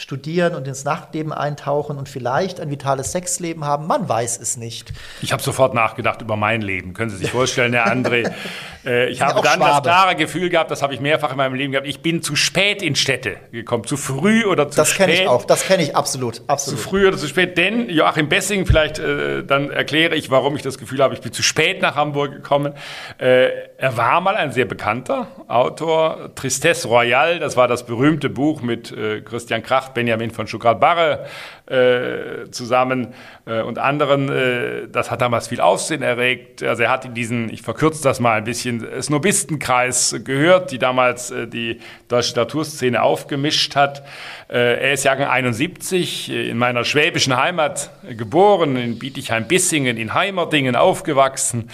studieren 0.00 0.54
und 0.54 0.66
ins 0.66 0.84
Nachtleben 0.84 1.32
eintauchen 1.32 1.98
und 1.98 2.08
vielleicht 2.08 2.60
ein 2.60 2.70
vitales 2.70 3.12
Sexleben 3.12 3.64
haben. 3.64 3.86
Man 3.86 4.08
weiß 4.08 4.40
es 4.40 4.56
nicht. 4.56 4.92
Ich 5.20 5.32
habe 5.32 5.42
sofort 5.42 5.74
nachgedacht 5.74 6.22
über 6.22 6.36
mein 6.36 6.62
Leben. 6.62 6.94
Können 6.94 7.10
Sie 7.10 7.18
sich 7.18 7.30
vorstellen, 7.30 7.72
Herr 7.74 7.86
André? 7.86 8.32
äh, 8.84 9.10
ich 9.10 9.20
habe 9.20 9.42
dann 9.42 9.58
Schwabe. 9.58 9.74
das 9.74 9.82
klare 9.82 10.16
Gefühl 10.16 10.48
gehabt, 10.48 10.70
das 10.70 10.82
habe 10.82 10.94
ich 10.94 11.00
mehrfach 11.00 11.32
in 11.32 11.36
meinem 11.36 11.54
Leben 11.54 11.72
gehabt, 11.72 11.86
ich 11.86 12.00
bin 12.00 12.22
zu 12.22 12.34
spät 12.34 12.82
in 12.82 12.96
Städte 12.96 13.36
gekommen. 13.52 13.84
Zu 13.84 13.96
früh 13.96 14.44
oder 14.44 14.70
zu 14.70 14.76
das 14.76 14.90
spät. 14.90 15.00
Das 15.00 15.06
kenne 15.06 15.22
ich 15.22 15.28
auch. 15.28 15.44
Das 15.44 15.66
kenne 15.66 15.82
ich 15.82 15.96
absolut, 15.96 16.42
absolut. 16.46 16.80
Zu 16.80 16.88
früh 16.88 17.06
oder 17.06 17.18
zu 17.18 17.28
spät. 17.28 17.58
Denn 17.58 17.90
Joachim 17.90 18.28
Bessing, 18.28 18.66
vielleicht 18.66 18.98
äh, 18.98 19.44
dann 19.44 19.70
erkläre 19.70 20.14
ich, 20.14 20.30
warum 20.30 20.56
ich 20.56 20.62
das 20.62 20.78
Gefühl 20.78 21.02
habe, 21.02 21.14
ich 21.14 21.20
bin 21.20 21.32
zu 21.32 21.42
spät 21.42 21.82
nach 21.82 21.96
Hamburg 21.96 22.32
gekommen. 22.32 22.74
Äh, 23.18 23.50
er 23.76 23.96
war 23.96 24.20
mal 24.20 24.36
ein 24.36 24.52
sehr 24.52 24.64
bekannter 24.64 25.28
Autor. 25.48 26.34
Tristesse 26.34 26.88
Royale, 26.88 27.38
das 27.38 27.56
war 27.56 27.68
das 27.68 27.84
berühmte 27.84 28.30
Buch 28.30 28.62
mit 28.62 28.92
äh, 28.92 29.20
Christian 29.20 29.62
Benjamin 29.94 30.30
von 30.30 30.46
Stuttgart-Barre 30.46 31.26
äh, 31.66 32.50
zusammen 32.50 33.14
äh, 33.46 33.60
und 33.62 33.78
anderen. 33.78 34.28
Äh, 34.28 34.88
das 34.88 35.10
hat 35.10 35.20
damals 35.20 35.48
viel 35.48 35.60
Aufsehen 35.60 36.02
erregt. 36.02 36.62
Also 36.62 36.82
er 36.82 36.90
hat 36.90 37.04
in 37.04 37.14
diesen, 37.14 37.52
ich 37.52 37.62
verkürze 37.62 38.02
das 38.02 38.20
mal 38.20 38.38
ein 38.38 38.44
bisschen, 38.44 38.86
Snobistenkreis 39.00 40.16
gehört, 40.24 40.72
die 40.72 40.78
damals 40.78 41.30
äh, 41.30 41.46
die 41.46 41.80
deutsche 42.08 42.30
Literaturszene 42.30 43.02
aufgemischt 43.02 43.76
hat. 43.76 44.02
Äh, 44.48 44.80
er 44.80 44.92
ist 44.92 45.04
Jahrgang 45.04 45.28
71, 45.28 46.30
äh, 46.30 46.50
in 46.50 46.58
meiner 46.58 46.84
schwäbischen 46.84 47.36
Heimat 47.36 47.90
geboren, 48.08 48.76
in 48.76 48.98
Bietigheim-Bissingen, 48.98 49.96
in 49.96 50.14
Heimerdingen 50.14 50.76
aufgewachsen. 50.76 51.70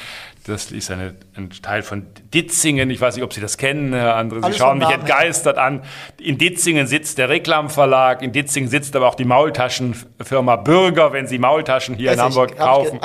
Das 0.47 0.71
ist 0.71 0.93
eine, 0.93 1.15
ein 1.37 1.51
Teil 1.51 1.83
von 1.83 2.07
Ditzingen. 2.33 2.89
Ich 2.91 3.01
weiß 3.01 3.17
nicht, 3.17 3.25
ob 3.25 3.33
Sie 3.33 3.41
das 3.41 3.59
kennen, 3.59 3.93
Herr 3.93 4.17
André. 4.17 4.37
Sie 4.37 4.45
Alles 4.45 4.57
schauen 4.57 4.79
mich 4.79 4.89
entgeistert 4.89 5.59
an. 5.59 5.83
In 6.21 6.39
Ditzingen 6.39 6.87
sitzt 6.87 7.19
der 7.19 7.29
Reklamverlag. 7.29 8.23
In 8.23 8.31
Ditzingen 8.31 8.71
sitzt 8.71 8.95
aber 8.95 9.09
auch 9.09 9.17
die 9.17 9.25
Maultaschenfirma 9.25 10.55
Bürger. 10.57 11.13
Wenn 11.13 11.27
Sie 11.27 11.39
Maultaschen 11.39 11.97
hier 11.97 12.11
Ess 12.13 12.19
in 12.19 12.23
Hamburg 12.23 12.53
ich, 12.53 12.59
kaufen, 12.59 13.01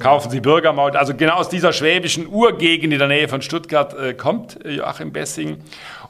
kaufen 0.00 0.30
Sie 0.32 0.40
Bürgermaul. 0.40 0.90
Also 0.96 1.14
genau 1.14 1.34
aus 1.34 1.48
dieser 1.48 1.72
schwäbischen 1.72 2.26
Urgegend 2.26 2.92
in 2.92 2.98
der 2.98 3.08
Nähe 3.08 3.28
von 3.28 3.40
Stuttgart 3.40 3.94
äh, 3.94 4.14
kommt 4.14 4.64
äh, 4.64 4.72
Joachim 4.72 5.12
Bessing. 5.12 5.58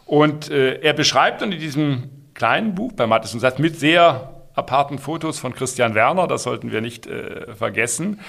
Und 0.07 0.51
äh, 0.51 0.81
er 0.81 0.95
beschreibt 0.95 1.43
dann 1.43 1.53
in 1.53 1.61
diesem 1.61 2.05
kleinen 2.33 2.75
Buch 2.75 2.93
bei 2.93 3.07
Mattes 3.07 3.35
und 3.35 3.41
Satz 3.41 3.59
mit 3.59 3.79
sehr 3.79 4.31
aparten 4.55 4.99
Fotos 4.99 5.39
von 5.39 5.55
Christian 5.55 5.95
Werner, 5.95 6.27
das 6.27 6.43
sollten 6.43 6.73
wir 6.73 6.81
nicht 6.81 7.07
äh, 7.07 7.55
vergessen, 7.55 8.21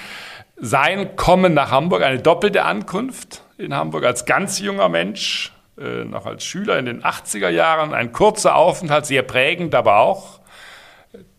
sein 0.62 1.16
Kommen 1.16 1.54
nach 1.54 1.72
Hamburg, 1.72 2.04
eine 2.04 2.20
doppelte 2.20 2.64
Ankunft 2.64 3.44
in 3.58 3.74
Hamburg 3.74 4.06
als 4.06 4.26
ganz 4.26 4.60
junger 4.60 4.90
Mensch, 4.90 5.52
äh, 5.78 6.06
noch 6.06 6.26
als 6.26 6.46
Schüler 6.46 6.78
in 6.78 6.86
den 6.86 7.04
80er 7.04 7.50
Jahren, 7.50 7.94
ein 7.94 8.14
kurzer 8.14 8.56
Aufenthalt, 8.56 9.06
sehr 9.08 9.24
prägend, 9.24 9.76
aber 9.76 9.98
auch 9.98 10.40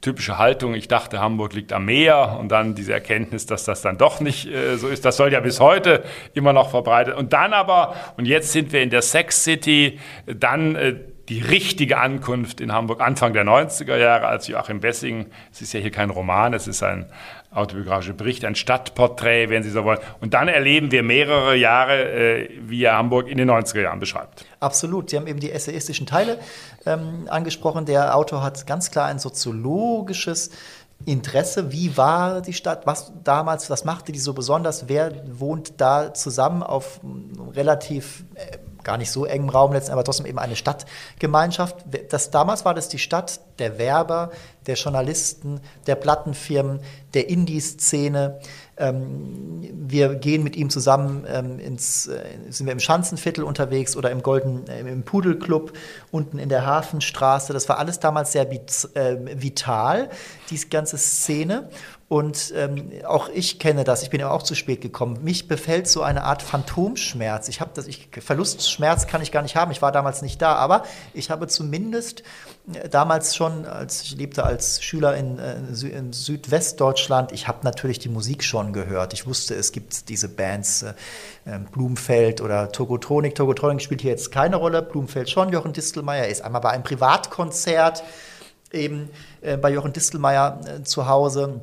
typische 0.02 0.36
Haltung, 0.36 0.74
ich 0.74 0.88
dachte, 0.88 1.20
Hamburg 1.20 1.54
liegt 1.54 1.72
am 1.72 1.86
Meer 1.86 2.36
und 2.38 2.50
dann 2.50 2.74
diese 2.74 2.92
Erkenntnis, 2.92 3.46
dass 3.46 3.64
das 3.64 3.82
dann 3.82 3.96
doch 3.96 4.20
nicht 4.20 4.46
äh, 4.46 4.76
so 4.76 4.88
ist. 4.88 5.04
Das 5.04 5.16
soll 5.16 5.32
ja 5.32 5.40
bis 5.40 5.60
heute 5.60 6.02
immer 6.34 6.52
noch 6.52 6.70
verbreitet. 6.70 7.14
Und 7.14 7.32
dann 7.32 7.52
aber, 7.52 7.94
und 8.16 8.26
jetzt 8.26 8.52
sind 8.52 8.72
wir 8.72 8.82
in 8.82 8.90
der 8.90 9.02
Sex 9.02 9.44
City, 9.44 10.00
dann 10.26 10.74
äh, 10.74 10.96
die 11.28 11.40
richtige 11.40 11.98
Ankunft 11.98 12.60
in 12.60 12.72
Hamburg 12.72 13.00
Anfang 13.00 13.32
der 13.32 13.44
90er 13.44 13.96
Jahre, 13.96 14.26
als 14.26 14.48
Joachim 14.48 14.80
Bessing, 14.80 15.26
es 15.52 15.62
ist 15.62 15.72
ja 15.72 15.80
hier 15.80 15.92
kein 15.92 16.10
Roman, 16.10 16.52
es 16.52 16.66
ist 16.66 16.82
ein 16.82 17.06
autobiografischer 17.54 18.14
Bericht, 18.14 18.44
ein 18.44 18.54
Stadtporträt, 18.54 19.48
wenn 19.50 19.62
Sie 19.62 19.70
so 19.70 19.84
wollen. 19.84 19.98
Und 20.20 20.34
dann 20.34 20.48
erleben 20.48 20.90
wir 20.90 21.02
mehrere 21.02 21.54
Jahre, 21.56 22.10
äh, 22.10 22.50
wie 22.60 22.84
er 22.84 22.96
Hamburg 22.96 23.28
in 23.28 23.38
den 23.38 23.50
90er 23.50 23.82
Jahren 23.82 24.00
beschreibt. 24.00 24.44
Absolut. 24.60 25.10
Sie 25.10 25.16
haben 25.16 25.26
eben 25.26 25.40
die 25.40 25.52
essayistischen 25.52 26.06
Teile 26.06 26.38
ähm, 26.86 27.26
angesprochen. 27.28 27.84
Der 27.84 28.16
Autor 28.16 28.42
hat 28.42 28.66
ganz 28.66 28.90
klar 28.90 29.06
ein 29.06 29.18
soziologisches 29.18 30.50
Interesse. 31.06 31.72
Wie 31.72 31.96
war 31.96 32.40
die 32.40 32.52
Stadt? 32.52 32.86
Was 32.86 33.12
damals, 33.24 33.70
was 33.70 33.84
machte 33.84 34.12
die 34.12 34.18
so 34.18 34.32
besonders? 34.34 34.88
Wer 34.88 35.12
wohnt 35.26 35.80
da 35.80 36.14
zusammen 36.14 36.62
auf 36.62 37.00
relativ 37.54 38.24
äh, 38.34 38.58
gar 38.84 38.98
nicht 38.98 39.10
so 39.10 39.24
engem 39.24 39.48
Raum 39.48 39.72
letztendlich, 39.72 39.92
aber 39.94 40.04
trotzdem 40.04 40.26
eben 40.26 40.38
eine 40.38 40.56
Stadtgemeinschaft. 40.56 41.76
Das, 42.10 42.30
damals 42.30 42.64
war 42.64 42.74
das 42.74 42.88
die 42.88 42.98
Stadt 42.98 43.40
der 43.58 43.78
Werber, 43.78 44.30
der 44.66 44.76
Journalisten, 44.76 45.60
der 45.86 45.96
Plattenfirmen, 45.96 46.80
der 47.14 47.28
Indie-Szene. 47.28 48.40
Ähm, 48.76 49.68
wir 49.72 50.14
gehen 50.14 50.42
mit 50.42 50.56
ihm 50.56 50.70
zusammen 50.70 51.26
ähm, 51.28 51.58
ins, 51.58 52.06
äh, 52.06 52.24
sind 52.48 52.66
wir 52.66 52.72
im 52.72 52.80
Schanzenviertel 52.80 53.44
unterwegs 53.44 53.96
oder 53.96 54.10
im 54.10 54.22
Golden, 54.22 54.66
äh, 54.66 54.80
im 54.80 55.02
Pudelclub 55.02 55.72
unten 56.10 56.38
in 56.38 56.48
der 56.48 56.64
Hafenstraße. 56.64 57.52
Das 57.52 57.68
war 57.68 57.78
alles 57.78 58.00
damals 58.00 58.32
sehr 58.32 58.50
äh, 58.50 59.16
vital, 59.34 60.08
diese 60.50 60.68
ganze 60.68 60.96
Szene. 60.96 61.68
Und 62.12 62.52
ähm, 62.54 62.90
auch 63.06 63.30
ich 63.30 63.58
kenne 63.58 63.84
das, 63.84 64.02
ich 64.02 64.10
bin 64.10 64.20
ja 64.20 64.30
auch 64.30 64.42
zu 64.42 64.54
spät 64.54 64.82
gekommen. 64.82 65.24
Mich 65.24 65.48
befällt 65.48 65.88
so 65.88 66.02
eine 66.02 66.24
Art 66.24 66.42
Phantomschmerz. 66.42 67.48
Ich 67.48 67.62
habe 67.62 67.70
das, 67.72 67.86
ich, 67.86 68.10
Verlustschmerz 68.20 69.06
kann 69.06 69.22
ich 69.22 69.32
gar 69.32 69.40
nicht 69.40 69.56
haben. 69.56 69.70
Ich 69.70 69.80
war 69.80 69.92
damals 69.92 70.20
nicht 70.20 70.42
da, 70.42 70.56
aber 70.56 70.82
ich 71.14 71.30
habe 71.30 71.46
zumindest 71.46 72.22
äh, 72.74 72.90
damals 72.90 73.34
schon, 73.34 73.64
als 73.64 74.02
ich 74.02 74.14
lebte 74.14 74.44
als 74.44 74.84
Schüler 74.84 75.16
in, 75.16 75.38
äh, 75.38 75.56
in 75.88 76.12
Südwestdeutschland, 76.12 77.32
ich 77.32 77.48
habe 77.48 77.60
natürlich 77.62 77.98
die 77.98 78.10
Musik 78.10 78.44
schon 78.44 78.74
gehört. 78.74 79.14
Ich 79.14 79.26
wusste, 79.26 79.54
es 79.54 79.72
gibt 79.72 80.10
diese 80.10 80.28
Bands, 80.28 80.82
äh, 80.82 80.92
ähm, 81.46 81.64
Blumfeld 81.64 82.42
oder 82.42 82.70
Togotronik. 82.72 83.34
Togotronik 83.36 83.80
spielt 83.80 84.02
hier 84.02 84.10
jetzt 84.10 84.30
keine 84.30 84.56
Rolle, 84.56 84.82
Blumfeld 84.82 85.30
schon. 85.30 85.48
Jochen 85.48 85.72
Distelmeier 85.72 86.26
ist 86.26 86.44
einmal 86.44 86.60
bei 86.60 86.72
einem 86.72 86.84
Privatkonzert 86.84 88.04
eben 88.70 89.08
äh, 89.40 89.56
bei 89.56 89.70
Jochen 89.70 89.94
Distelmeier 89.94 90.60
äh, 90.66 90.82
zu 90.82 91.08
Hause 91.08 91.62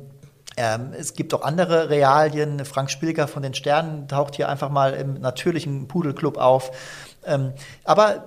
ähm, 0.56 0.92
es 0.98 1.14
gibt 1.14 1.32
auch 1.34 1.42
andere 1.42 1.90
Realien. 1.90 2.64
Frank 2.64 2.90
Spilker 2.90 3.28
von 3.28 3.42
den 3.42 3.54
Sternen 3.54 4.08
taucht 4.08 4.36
hier 4.36 4.48
einfach 4.48 4.70
mal 4.70 4.94
im 4.94 5.20
natürlichen 5.20 5.88
Pudelclub 5.88 6.36
auf. 6.36 6.72
Ähm, 7.24 7.52
aber 7.84 8.24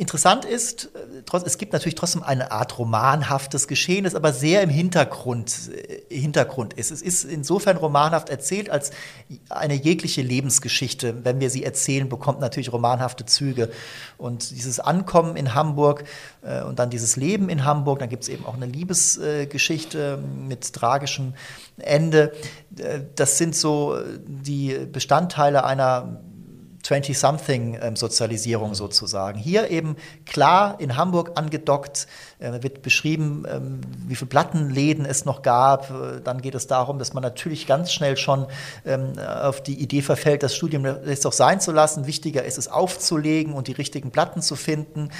Interessant 0.00 0.46
ist, 0.46 0.88
äh, 0.94 1.42
es 1.44 1.58
gibt 1.58 1.74
natürlich 1.74 1.94
trotzdem 1.94 2.22
eine 2.22 2.52
Art 2.52 2.78
romanhaftes 2.78 3.68
Geschehen, 3.68 4.04
das 4.04 4.14
aber 4.14 4.32
sehr 4.32 4.62
im 4.62 4.70
Hintergrund, 4.70 5.70
äh, 6.08 6.18
Hintergrund 6.18 6.72
ist. 6.72 6.90
Es 6.90 7.02
ist 7.02 7.24
insofern 7.24 7.76
romanhaft 7.76 8.30
erzählt, 8.30 8.70
als 8.70 8.92
eine 9.50 9.74
jegliche 9.74 10.22
Lebensgeschichte, 10.22 11.22
wenn 11.22 11.38
wir 11.38 11.50
sie 11.50 11.64
erzählen, 11.64 12.08
bekommt 12.08 12.40
natürlich 12.40 12.72
romanhafte 12.72 13.26
Züge. 13.26 13.70
Und 14.16 14.52
dieses 14.52 14.80
Ankommen 14.80 15.36
in 15.36 15.54
Hamburg 15.54 16.04
äh, 16.40 16.62
und 16.62 16.78
dann 16.78 16.88
dieses 16.88 17.16
Leben 17.16 17.50
in 17.50 17.66
Hamburg, 17.66 17.98
dann 17.98 18.08
gibt 18.08 18.22
es 18.22 18.30
eben 18.30 18.46
auch 18.46 18.54
eine 18.54 18.64
Liebesgeschichte 18.64 20.16
mit 20.16 20.72
tragischem 20.72 21.34
Ende. 21.76 22.32
Das 23.16 23.36
sind 23.36 23.54
so 23.54 23.98
die 24.26 24.78
Bestandteile 24.90 25.64
einer 25.64 26.20
20-something-Sozialisierung 26.84 28.74
sozusagen. 28.74 29.38
Hier 29.38 29.70
eben 29.70 29.96
klar 30.26 30.76
in 30.78 30.96
Hamburg 30.96 31.32
angedockt, 31.34 32.06
äh, 32.38 32.62
wird 32.62 32.82
beschrieben, 32.82 33.44
ähm, 33.50 33.80
wie 34.06 34.14
viele 34.14 34.28
Plattenläden 34.28 35.04
es 35.04 35.24
noch 35.24 35.42
gab. 35.42 35.90
Äh, 35.90 36.20
dann 36.22 36.40
geht 36.40 36.54
es 36.54 36.66
darum, 36.66 36.98
dass 36.98 37.12
man 37.12 37.22
natürlich 37.22 37.66
ganz 37.66 37.92
schnell 37.92 38.16
schon 38.16 38.46
ähm, 38.84 39.18
auf 39.18 39.62
die 39.62 39.80
Idee 39.80 40.02
verfällt, 40.02 40.42
das 40.42 40.54
Studium 40.54 40.84
jetzt 40.84 41.24
doch 41.24 41.32
sein 41.32 41.60
zu 41.60 41.72
lassen. 41.72 42.06
Wichtiger 42.06 42.44
ist 42.44 42.58
es 42.58 42.68
aufzulegen 42.68 43.52
und 43.54 43.68
die 43.68 43.72
richtigen 43.72 44.10
Platten 44.10 44.42
zu 44.42 44.56
finden, 44.56 45.10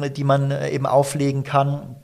äh, 0.00 0.10
die 0.10 0.24
man 0.24 0.50
eben 0.50 0.86
auflegen 0.86 1.44
kann. 1.44 1.96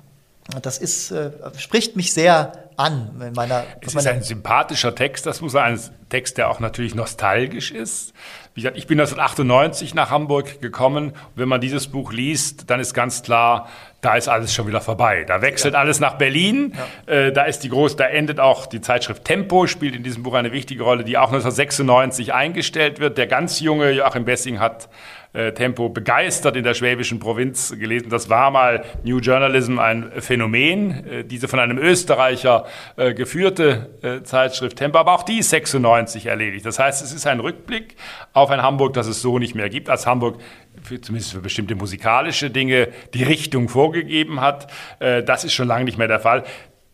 Das 0.63 0.79
ist, 0.79 1.11
äh, 1.11 1.31
spricht 1.57 1.97
mich 1.97 2.13
sehr 2.13 2.69
an. 2.77 3.23
In 3.27 3.33
meiner, 3.33 3.65
es 3.81 3.95
ist 3.95 4.07
ein 4.07 4.23
sympathischer 4.23 4.95
Text, 4.95 5.25
das 5.25 5.41
muss 5.41 5.53
sein, 5.53 5.75
ein 5.75 5.81
Text, 6.11 6.37
der 6.37 6.51
auch 6.51 6.61
natürlich 6.61 6.95
nostalgisch 6.95 7.71
ist. 7.71 8.13
Wie 8.53 8.61
gesagt, 8.61 8.77
ich 8.77 8.87
bin 8.87 9.01
1998 9.01 9.95
nach 9.95 10.11
Hamburg 10.11 10.61
gekommen. 10.61 11.15
Wenn 11.35 11.49
man 11.49 11.61
dieses 11.61 11.87
Buch 11.87 12.13
liest, 12.13 12.69
dann 12.69 12.79
ist 12.79 12.93
ganz 12.93 13.23
klar, 13.23 13.69
da 14.05 14.17
ist 14.17 14.29
alles 14.29 14.55
schon 14.55 14.67
wieder 14.67 14.81
vorbei. 14.81 15.25
Da 15.27 15.41
wechselt 15.43 15.75
ja. 15.75 15.81
alles 15.81 16.01
nach 16.01 16.15
Berlin. 16.15 16.75
Ja. 17.07 17.13
Äh, 17.13 17.33
da 17.33 17.45
ist 17.45 17.61
die 17.61 17.69
groß, 17.69 17.97
da 17.97 18.05
endet 18.05 18.41
auch 18.41 18.67
die 18.67 18.81
Zeitschrift 18.81 19.25
Tempo, 19.25 19.67
spielt 19.67 19.95
in 19.97 20.03
diesem 20.03 20.23
Buch 20.23 20.35
eine 20.35 20.53
wichtige 20.53 20.83
Rolle, 20.83 21.05
die 21.05 21.17
auch 21.17 21.29
1996 21.29 22.35
eingestellt 22.35 23.01
wird. 23.01 23.19
Der 23.19 23.27
ganz 23.27 23.61
junge 23.61 23.91
Joachim 23.93 24.25
Bessing 24.25 24.61
hat 24.61 24.89
äh, 25.35 25.53
Tempo 25.53 25.89
begeistert 25.89 26.55
in 26.55 26.63
der 26.63 26.75
schwäbischen 26.75 27.19
Provinz 27.19 27.75
gelesen. 27.77 28.09
Das 28.09 28.31
war 28.31 28.53
mal 28.53 28.85
New 29.03 29.19
Journalism 29.19 29.81
ein 29.81 30.13
Phänomen, 30.19 31.07
äh, 31.09 31.25
diese 31.25 31.49
von 31.49 31.59
einem 31.59 31.77
Österreicher 31.77 32.67
äh, 32.97 33.15
geführte 33.15 33.91
Zeitschrift 34.23 34.77
Tempo, 34.77 34.99
aber 34.99 35.13
auch 35.13 35.25
die 35.25 35.39
ist 35.39 35.51
96 35.51 36.27
erledigt. 36.27 36.65
Das 36.65 36.79
heißt, 36.79 37.03
es 37.03 37.13
ist 37.13 37.27
ein 37.27 37.41
Rückblick 37.41 37.97
auf 38.33 38.51
ein 38.51 38.63
Hamburg, 38.63 38.93
das 38.93 39.09
es 39.09 39.23
so 39.23 39.41
nicht 39.41 39.57
mehr 39.57 39.69
gibt, 39.69 39.91
als 39.91 40.07
Hamburg 40.07 40.39
für, 40.85 41.01
zumindest 41.01 41.33
für 41.33 41.41
bestimmte 41.41 41.75
musikalische 41.75 42.51
Dinge 42.51 42.89
die 43.15 43.23
Richtung 43.23 43.69
vorgegeben 43.69 44.41
hat. 44.41 44.71
Äh, 45.01 45.23
das 45.23 45.45
ist 45.45 45.55
schon 45.55 45.67
lange 45.67 45.85
nicht 45.85 45.99
mehr 45.99 46.09
der 46.09 46.21
Fall. 46.21 46.45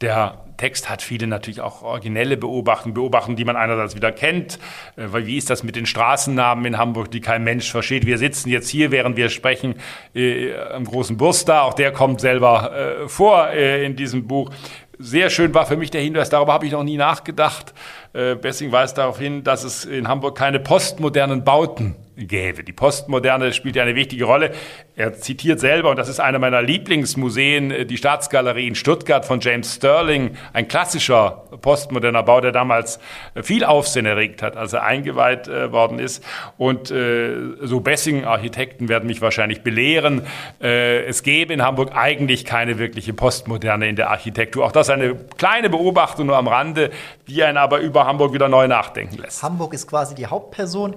Der 0.01 0.45
Text 0.57 0.89
hat 0.89 1.03
viele 1.03 1.27
natürlich 1.27 1.61
auch 1.61 1.83
originelle 1.83 2.37
Beobachtungen, 2.37 2.95
Beobachtungen, 2.95 3.37
die 3.37 3.45
man 3.45 3.57
einerseits 3.57 3.97
wieder 3.97 4.13
kennt. 4.13 4.59
Äh, 4.97 5.07
weil 5.07 5.27
wie 5.27 5.37
ist 5.37 5.51
das 5.51 5.63
mit 5.63 5.77
den 5.77 5.87
Straßennamen 5.87 6.65
in 6.65 6.79
Hamburg, 6.79 7.11
die 7.11 7.21
kein 7.21 7.45
Mensch 7.45 7.71
versteht? 7.71 8.07
Wir 8.07 8.19
sitzen 8.19 8.49
jetzt 8.49 8.69
hier, 8.69 8.91
während 8.91 9.17
wir 9.17 9.29
sprechen, 9.29 9.75
äh, 10.15 10.55
am 10.55 10.85
großen 10.85 11.17
Burster. 11.17 11.65
Auch 11.65 11.75
der 11.75 11.93
kommt 11.93 12.21
selber 12.21 12.73
äh, 12.73 13.09
vor 13.09 13.49
äh, 13.51 13.85
in 13.85 13.97
diesem 13.97 14.27
Buch. 14.27 14.51
Sehr 14.99 15.31
schön 15.31 15.55
war 15.55 15.65
für 15.65 15.79
mich 15.79 15.91
der 15.91 16.03
Hinweis, 16.03 16.29
darüber 16.29 16.53
habe 16.53 16.67
ich 16.67 16.73
noch 16.73 16.85
nie 16.85 16.99
nachgedacht. 16.99 17.73
Äh, 18.13 18.35
Bessing 18.35 18.73
weist 18.73 18.99
darauf 18.99 19.21
hin, 19.21 19.45
dass 19.45 19.63
es 19.63 19.85
in 19.85 20.09
Hamburg 20.09 20.37
keine 20.37 20.59
postmodernen 20.59 21.45
Bauten 21.45 21.95
gäbe. 22.17 22.65
Die 22.65 22.73
Postmoderne 22.73 23.53
spielt 23.53 23.77
ja 23.77 23.85
eine 23.85 23.95
wichtige 23.95 24.25
Rolle. 24.25 24.51
Er 24.97 25.15
zitiert 25.15 25.61
selber, 25.61 25.91
und 25.91 25.97
das 25.97 26.09
ist 26.09 26.21
einer 26.21 26.39
meiner 26.41 26.61
Lieblingsmuseen, 26.61 27.71
äh, 27.71 27.87
die 27.87 27.97
Staatsgalerie 27.97 28.67
in 28.67 28.75
Stuttgart 28.75 29.25
von 29.25 29.39
James 29.39 29.77
Sterling, 29.77 30.37
ein 30.53 30.67
klassischer 30.67 31.45
postmoderner 31.63 32.25
Bau, 32.25 32.41
der 32.41 32.51
damals 32.51 32.99
äh, 33.35 33.45
viel 33.45 33.65
Aufsehen 33.65 34.07
erregt 34.07 34.43
hat, 34.43 34.57
als 34.57 34.73
er 34.73 34.83
eingeweiht 34.83 35.49
worden 35.49 36.01
ist. 36.01 36.25
Und 36.59 36.89
so 36.89 37.81
Bessing-Architekten 37.81 38.89
werden 38.89 39.07
mich 39.07 39.21
wahrscheinlich 39.21 39.63
belehren, 39.63 40.23
es 40.59 41.23
gäbe 41.23 41.53
in 41.53 41.63
Hamburg 41.63 41.93
eigentlich 41.95 42.45
keine 42.45 42.79
wirkliche 42.79 43.13
Postmoderne 43.13 43.89
in 43.89 43.97
der 43.97 44.11
Architektur. 44.11 44.65
Auch 44.65 44.73
das 44.73 44.91
eine 44.91 45.15
kleine 45.37 45.71
Beobachtung 45.71 46.27
nur 46.27 46.37
am 46.37 46.49
Rande, 46.49 46.91
die 47.31 47.43
einen 47.45 47.59
aber 47.59 47.79
über 47.79 48.07
Hamburg 48.07 48.33
wieder 48.33 48.49
neu 48.49 48.67
nachdenken 48.67 49.17
lässt. 49.19 49.43
Hamburg 49.43 49.73
ist 49.73 49.87
quasi 49.87 50.15
die 50.15 50.27
Hauptperson 50.27 50.97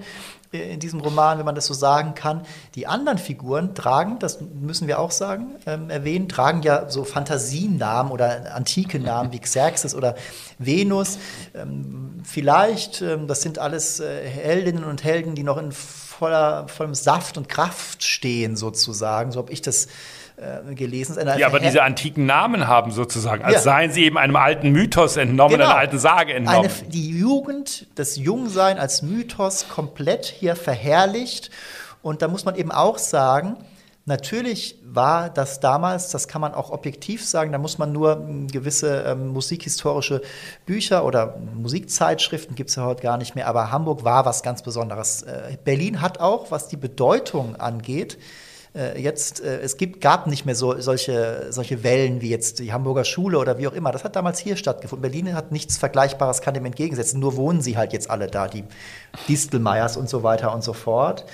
in 0.50 0.78
diesem 0.80 1.00
Roman, 1.00 1.38
wenn 1.38 1.44
man 1.44 1.54
das 1.54 1.66
so 1.66 1.74
sagen 1.74 2.14
kann. 2.14 2.42
Die 2.74 2.86
anderen 2.86 3.18
Figuren 3.18 3.74
tragen, 3.74 4.18
das 4.18 4.40
müssen 4.40 4.86
wir 4.86 4.98
auch 4.98 5.10
sagen, 5.10 5.56
ähm, 5.66 5.90
erwähnen, 5.90 6.28
tragen 6.28 6.62
ja 6.62 6.88
so 6.88 7.04
Fantasienamen 7.04 8.12
oder 8.12 8.54
antike 8.54 9.00
Namen 9.00 9.32
wie 9.32 9.40
Xerxes 9.40 9.94
oder 9.94 10.14
Venus. 10.58 11.18
Ähm, 11.54 12.22
vielleicht, 12.24 13.02
ähm, 13.02 13.26
das 13.26 13.42
sind 13.42 13.58
alles 13.58 14.00
äh, 14.00 14.28
Heldinnen 14.28 14.84
und 14.84 15.02
Helden, 15.02 15.34
die 15.34 15.42
noch 15.42 15.58
in 15.58 15.72
voller, 15.72 16.68
vollem 16.68 16.94
Saft 16.94 17.36
und 17.36 17.48
Kraft 17.48 18.04
stehen, 18.04 18.56
sozusagen. 18.56 19.32
So 19.32 19.40
habe 19.40 19.52
ich 19.52 19.62
das 19.62 19.88
äh, 20.36 20.74
gelesen. 20.74 21.16
Ja, 21.38 21.46
aber 21.46 21.60
diese 21.60 21.82
antiken 21.82 22.26
Namen 22.26 22.66
haben 22.66 22.90
sozusagen, 22.90 23.44
als 23.44 23.54
ja. 23.54 23.60
seien 23.60 23.92
sie 23.92 24.04
eben 24.04 24.18
einem 24.18 24.36
alten 24.36 24.70
Mythos 24.70 25.16
entnommen, 25.16 25.58
genau. 25.58 25.70
einer 25.70 25.78
alten 25.78 25.98
Sage 25.98 26.34
entnommen. 26.34 26.70
Eine, 26.70 26.90
die 26.90 27.18
Jugend, 27.18 27.86
das 27.94 28.16
Jungsein 28.16 28.78
als 28.78 29.02
Mythos 29.02 29.68
komplett 29.68 30.26
hier 30.26 30.56
verherrlicht. 30.56 31.50
Und 32.02 32.22
da 32.22 32.28
muss 32.28 32.44
man 32.44 32.56
eben 32.56 32.72
auch 32.72 32.98
sagen, 32.98 33.56
Natürlich 34.06 34.78
war 34.84 35.30
das 35.30 35.60
damals, 35.60 36.10
das 36.10 36.28
kann 36.28 36.42
man 36.42 36.52
auch 36.52 36.70
objektiv 36.70 37.24
sagen, 37.24 37.52
da 37.52 37.58
muss 37.58 37.78
man 37.78 37.90
nur 37.90 38.16
hm, 38.16 38.48
gewisse 38.48 39.02
ähm, 39.06 39.28
musikhistorische 39.28 40.20
Bücher 40.66 41.06
oder 41.06 41.38
Musikzeitschriften 41.54 42.54
gibt 42.54 42.68
es 42.68 42.76
ja 42.76 42.84
heute 42.84 43.02
gar 43.02 43.16
nicht 43.16 43.34
mehr, 43.34 43.48
aber 43.48 43.70
Hamburg 43.70 44.04
war 44.04 44.26
was 44.26 44.42
ganz 44.42 44.62
Besonderes. 44.62 45.22
Äh, 45.22 45.56
Berlin 45.64 46.02
hat 46.02 46.20
auch, 46.20 46.50
was 46.50 46.68
die 46.68 46.76
Bedeutung 46.76 47.56
angeht, 47.56 48.18
äh, 48.74 49.00
jetzt, 49.00 49.40
äh, 49.40 49.60
es 49.60 49.76
gibt, 49.76 50.00
gab 50.00 50.26
nicht 50.26 50.44
mehr 50.44 50.54
so, 50.54 50.80
solche, 50.80 51.46
solche 51.50 51.82
Wellen 51.82 52.20
wie 52.20 52.30
jetzt 52.30 52.58
die 52.58 52.72
Hamburger 52.72 53.04
Schule 53.04 53.38
oder 53.38 53.58
wie 53.58 53.68
auch 53.68 53.72
immer. 53.72 53.92
Das 53.92 54.04
hat 54.04 54.16
damals 54.16 54.38
hier 54.38 54.56
stattgefunden. 54.56 55.02
Berlin 55.02 55.34
hat 55.34 55.52
nichts 55.52 55.78
Vergleichbares, 55.78 56.40
kann 56.40 56.54
dem 56.54 56.64
entgegensetzen. 56.64 57.20
Nur 57.20 57.36
wohnen 57.36 57.62
sie 57.62 57.76
halt 57.76 57.92
jetzt 57.92 58.10
alle 58.10 58.26
da, 58.26 58.48
die 58.48 58.64
Distelmeiers 59.28 59.96
und 59.96 60.08
so 60.08 60.22
weiter 60.22 60.52
und 60.52 60.64
so 60.64 60.72
fort. 60.72 61.24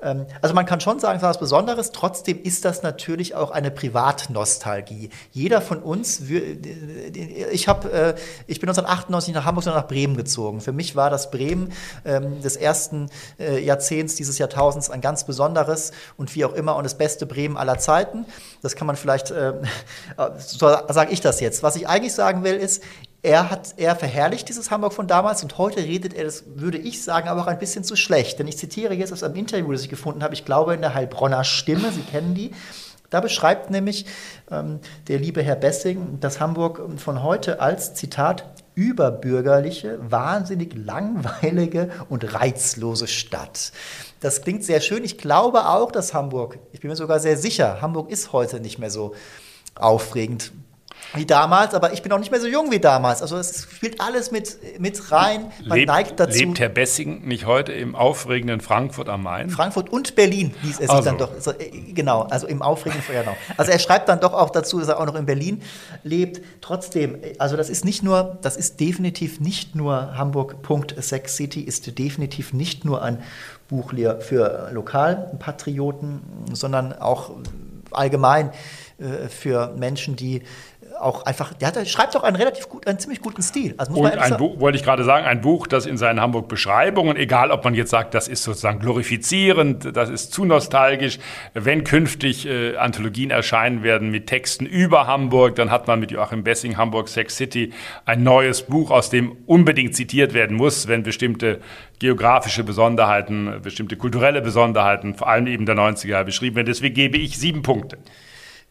Ähm, 0.00 0.26
also 0.42 0.54
man 0.54 0.66
kann 0.66 0.80
schon 0.80 0.98
sagen, 1.00 1.16
es 1.16 1.22
war 1.22 1.30
was 1.30 1.38
Besonderes. 1.38 1.90
Trotzdem 1.90 2.42
ist 2.42 2.64
das 2.64 2.82
natürlich 2.82 3.34
auch 3.34 3.50
eine 3.50 3.70
Privatnostalgie. 3.70 5.10
Jeder 5.32 5.60
von 5.60 5.82
uns, 5.82 6.20
ich, 6.20 7.68
hab, 7.68 7.84
äh, 7.86 8.14
ich 8.46 8.60
bin 8.60 8.68
1998 8.68 9.34
nach 9.34 9.44
Hamburg, 9.44 9.64
sondern 9.64 9.82
nach 9.82 9.88
Bremen 9.88 10.16
gezogen. 10.16 10.60
Für 10.60 10.72
mich 10.72 10.96
war 10.96 11.10
das 11.10 11.30
Bremen 11.30 11.72
ähm, 12.04 12.40
des 12.42 12.56
ersten 12.56 13.10
äh, 13.38 13.62
Jahrzehnts 13.64 14.16
dieses 14.16 14.38
Jahrtausends 14.38 14.90
ein 14.90 15.00
ganz 15.00 15.24
besonderes 15.24 15.92
und 16.16 16.34
wie 16.34 16.44
auch 16.44 16.52
immer 16.52 16.76
und 16.76 16.84
das 16.84 16.98
beste 16.98 17.26
Bremen 17.26 17.56
aller 17.56 17.78
Zeiten. 17.78 18.26
Das 18.62 18.76
kann 18.76 18.86
man 18.86 18.96
vielleicht, 18.96 19.30
äh, 19.30 19.54
so 20.38 20.68
sage 20.88 21.12
ich 21.12 21.20
das 21.20 21.40
jetzt. 21.40 21.62
Was 21.62 21.76
ich 21.76 21.88
eigentlich 21.88 22.14
sagen 22.14 22.44
will, 22.44 22.54
ist, 22.54 22.82
er, 23.22 23.50
hat, 23.50 23.74
er 23.76 23.96
verherrlicht 23.96 24.48
dieses 24.48 24.70
Hamburg 24.70 24.92
von 24.92 25.06
damals 25.06 25.42
und 25.42 25.58
heute 25.58 25.80
redet 25.80 26.14
er, 26.14 26.24
das 26.24 26.44
würde 26.54 26.78
ich 26.78 27.02
sagen, 27.02 27.28
aber 27.28 27.42
auch 27.42 27.46
ein 27.46 27.58
bisschen 27.58 27.84
zu 27.84 27.96
schlecht. 27.96 28.38
Denn 28.38 28.46
ich 28.46 28.56
zitiere 28.56 28.94
jetzt 28.94 29.12
aus 29.12 29.22
einem 29.22 29.34
Interview, 29.34 29.72
das 29.72 29.82
ich 29.82 29.88
gefunden 29.88 30.22
habe, 30.22 30.34
ich 30.34 30.44
glaube 30.44 30.74
in 30.74 30.80
der 30.80 30.94
Heilbronner 30.94 31.44
Stimme, 31.44 31.90
Sie 31.90 32.02
kennen 32.02 32.34
die. 32.34 32.52
Da 33.10 33.20
beschreibt 33.20 33.70
nämlich 33.70 34.06
ähm, 34.50 34.80
der 35.08 35.18
liebe 35.18 35.42
Herr 35.42 35.56
Bessing 35.56 36.18
das 36.20 36.40
Hamburg 36.40 36.82
von 36.98 37.22
heute 37.22 37.60
als, 37.60 37.94
Zitat, 37.94 38.44
überbürgerliche, 38.74 39.98
wahnsinnig 40.02 40.74
langweilige 40.76 41.90
und 42.08 42.34
reizlose 42.34 43.06
Stadt. 43.06 43.72
Das 44.20 44.42
klingt 44.42 44.64
sehr 44.64 44.80
schön. 44.80 45.04
Ich 45.04 45.18
glaube 45.18 45.66
auch, 45.68 45.90
dass 45.90 46.14
Hamburg, 46.14 46.58
ich 46.72 46.80
bin 46.80 46.90
mir 46.90 46.96
sogar 46.96 47.20
sehr 47.20 47.36
sicher, 47.36 47.80
Hamburg 47.80 48.10
ist 48.10 48.32
heute 48.32 48.60
nicht 48.60 48.78
mehr 48.78 48.90
so 48.90 49.14
aufregend 49.74 50.52
wie 51.14 51.26
damals, 51.26 51.74
aber 51.74 51.92
ich 51.92 52.02
bin 52.02 52.12
auch 52.12 52.18
nicht 52.18 52.30
mehr 52.30 52.40
so 52.40 52.46
jung 52.46 52.70
wie 52.70 52.80
damals. 52.80 53.22
Also 53.22 53.36
es 53.36 53.66
spielt 53.70 54.00
alles 54.00 54.30
mit, 54.30 54.80
mit 54.80 55.12
rein. 55.12 55.52
Man 55.64 55.78
lebt, 55.78 55.88
neigt 55.88 56.20
dazu. 56.20 56.38
Lebt 56.38 56.60
Herr 56.60 56.68
Bessing 56.68 57.26
nicht 57.26 57.46
heute 57.46 57.72
im 57.72 57.94
aufregenden 57.94 58.60
Frankfurt 58.60 59.08
am 59.08 59.22
Main? 59.22 59.50
Frankfurt 59.50 59.90
und 59.90 60.14
Berlin 60.16 60.54
hieß 60.62 60.80
es 60.80 60.90
also. 60.90 61.02
dann 61.02 61.18
doch. 61.18 61.32
Also, 61.32 61.52
genau, 61.94 62.22
also 62.22 62.46
im 62.46 62.62
aufregenden 62.62 63.04
genau. 63.10 63.36
Also 63.56 63.72
er 63.72 63.78
schreibt 63.78 64.08
dann 64.08 64.20
doch 64.20 64.32
auch 64.32 64.50
dazu, 64.50 64.78
dass 64.78 64.88
er 64.88 65.00
auch 65.00 65.06
noch 65.06 65.14
in 65.14 65.26
Berlin 65.26 65.62
lebt. 66.02 66.40
Trotzdem, 66.60 67.18
also 67.38 67.56
das 67.56 67.70
ist 67.70 67.84
nicht 67.84 68.02
nur, 68.02 68.38
das 68.42 68.56
ist 68.56 68.80
definitiv 68.80 69.40
nicht 69.40 69.74
nur 69.74 70.16
Hamburg. 70.16 70.56
Sex 70.98 71.36
City 71.36 71.60
ist 71.62 71.98
definitiv 71.98 72.52
nicht 72.52 72.84
nur 72.84 73.02
ein 73.02 73.22
Buch 73.68 73.92
für 74.20 74.70
Lokalpatrioten, 74.72 76.20
sondern 76.52 76.92
auch 76.92 77.30
allgemein 77.90 78.50
äh, 78.98 79.28
für 79.28 79.74
Menschen, 79.76 80.16
die 80.16 80.42
auch 81.00 81.24
einfach, 81.26 81.54
der, 81.54 81.68
hat, 81.68 81.76
der 81.76 81.84
schreibt 81.84 82.16
auch 82.16 82.22
einen 82.22 82.36
relativ 82.36 82.68
gut, 82.68 82.86
einen 82.86 82.98
ziemlich 82.98 83.20
guten 83.20 83.42
Stil. 83.42 83.74
Also 83.76 83.92
muss 83.92 84.00
Und 84.00 84.18
ein 84.18 84.36
Buch, 84.36 84.58
wollte 84.60 84.76
ich 84.76 84.84
gerade 84.84 85.04
sagen, 85.04 85.26
ein 85.26 85.40
Buch, 85.40 85.66
das 85.66 85.86
in 85.86 85.96
seinen 85.96 86.20
Hamburg-Beschreibungen, 86.20 87.16
egal 87.16 87.50
ob 87.50 87.64
man 87.64 87.74
jetzt 87.74 87.90
sagt, 87.90 88.14
das 88.14 88.28
ist 88.28 88.42
sozusagen 88.42 88.78
glorifizierend, 88.78 89.96
das 89.96 90.08
ist 90.08 90.32
zu 90.32 90.44
nostalgisch, 90.44 91.18
wenn 91.54 91.84
künftig 91.84 92.46
äh, 92.46 92.76
Anthologien 92.76 93.30
erscheinen 93.30 93.82
werden 93.82 94.10
mit 94.10 94.26
Texten 94.26 94.66
über 94.66 95.06
Hamburg, 95.06 95.56
dann 95.56 95.70
hat 95.70 95.86
man 95.86 96.00
mit 96.00 96.10
Joachim 96.10 96.44
Bessing 96.44 96.76
Hamburg 96.76 97.08
Sex 97.08 97.36
City 97.36 97.72
ein 98.04 98.22
neues 98.22 98.62
Buch, 98.62 98.90
aus 98.90 99.10
dem 99.10 99.36
unbedingt 99.46 99.94
zitiert 99.94 100.34
werden 100.34 100.56
muss, 100.56 100.88
wenn 100.88 101.02
bestimmte 101.02 101.60
geografische 101.98 102.64
Besonderheiten, 102.64 103.60
bestimmte 103.62 103.96
kulturelle 103.96 104.42
Besonderheiten, 104.42 105.14
vor 105.14 105.28
allem 105.28 105.46
eben 105.46 105.66
der 105.66 105.76
90er 105.76 106.08
Jahre 106.08 106.24
beschrieben 106.24 106.56
werden. 106.56 106.66
Deswegen 106.66 106.94
gebe 106.94 107.18
ich 107.18 107.38
sieben 107.38 107.62
Punkte. 107.62 107.98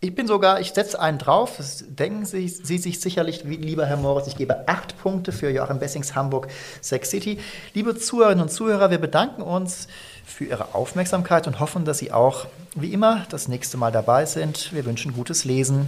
Ich 0.06 0.14
bin 0.14 0.28
sogar, 0.28 0.60
ich 0.60 0.72
setze 0.72 1.02
einen 1.02 1.18
drauf, 1.18 1.56
das 1.58 1.84
denken 1.88 2.28
Sie, 2.28 2.48
Sie 2.48 2.78
sich 2.78 3.00
sicherlich, 3.00 3.44
lieber 3.44 3.88
Herr 3.88 3.98
Moritz, 3.98 4.28
ich 4.28 4.36
gebe 4.36 4.68
acht 4.68 4.96
Punkte 5.00 5.32
für 5.32 5.50
Joachim 5.50 5.80
Bessings 5.80 6.14
Hamburg 6.14 6.48
Sex 6.80 7.10
City. 7.10 7.40
Liebe 7.74 7.98
Zuhörerinnen 7.98 8.44
und 8.44 8.50
Zuhörer, 8.50 8.92
wir 8.92 9.00
bedanken 9.00 9.42
uns 9.42 9.88
für 10.24 10.46
Ihre 10.46 10.76
Aufmerksamkeit 10.76 11.48
und 11.48 11.60
hoffen, 11.60 11.86
dass 11.86 11.98
Sie 11.98 12.12
auch, 12.12 12.46
wie 12.76 12.94
immer, 12.94 13.26
das 13.32 13.48
nächste 13.48 13.78
Mal 13.78 13.92
dabei 13.92 14.28
sind. 14.28 14.74
Wir 14.74 14.86
wünschen 14.86 15.12
gutes 15.12 15.44
Lesen. 15.44 15.88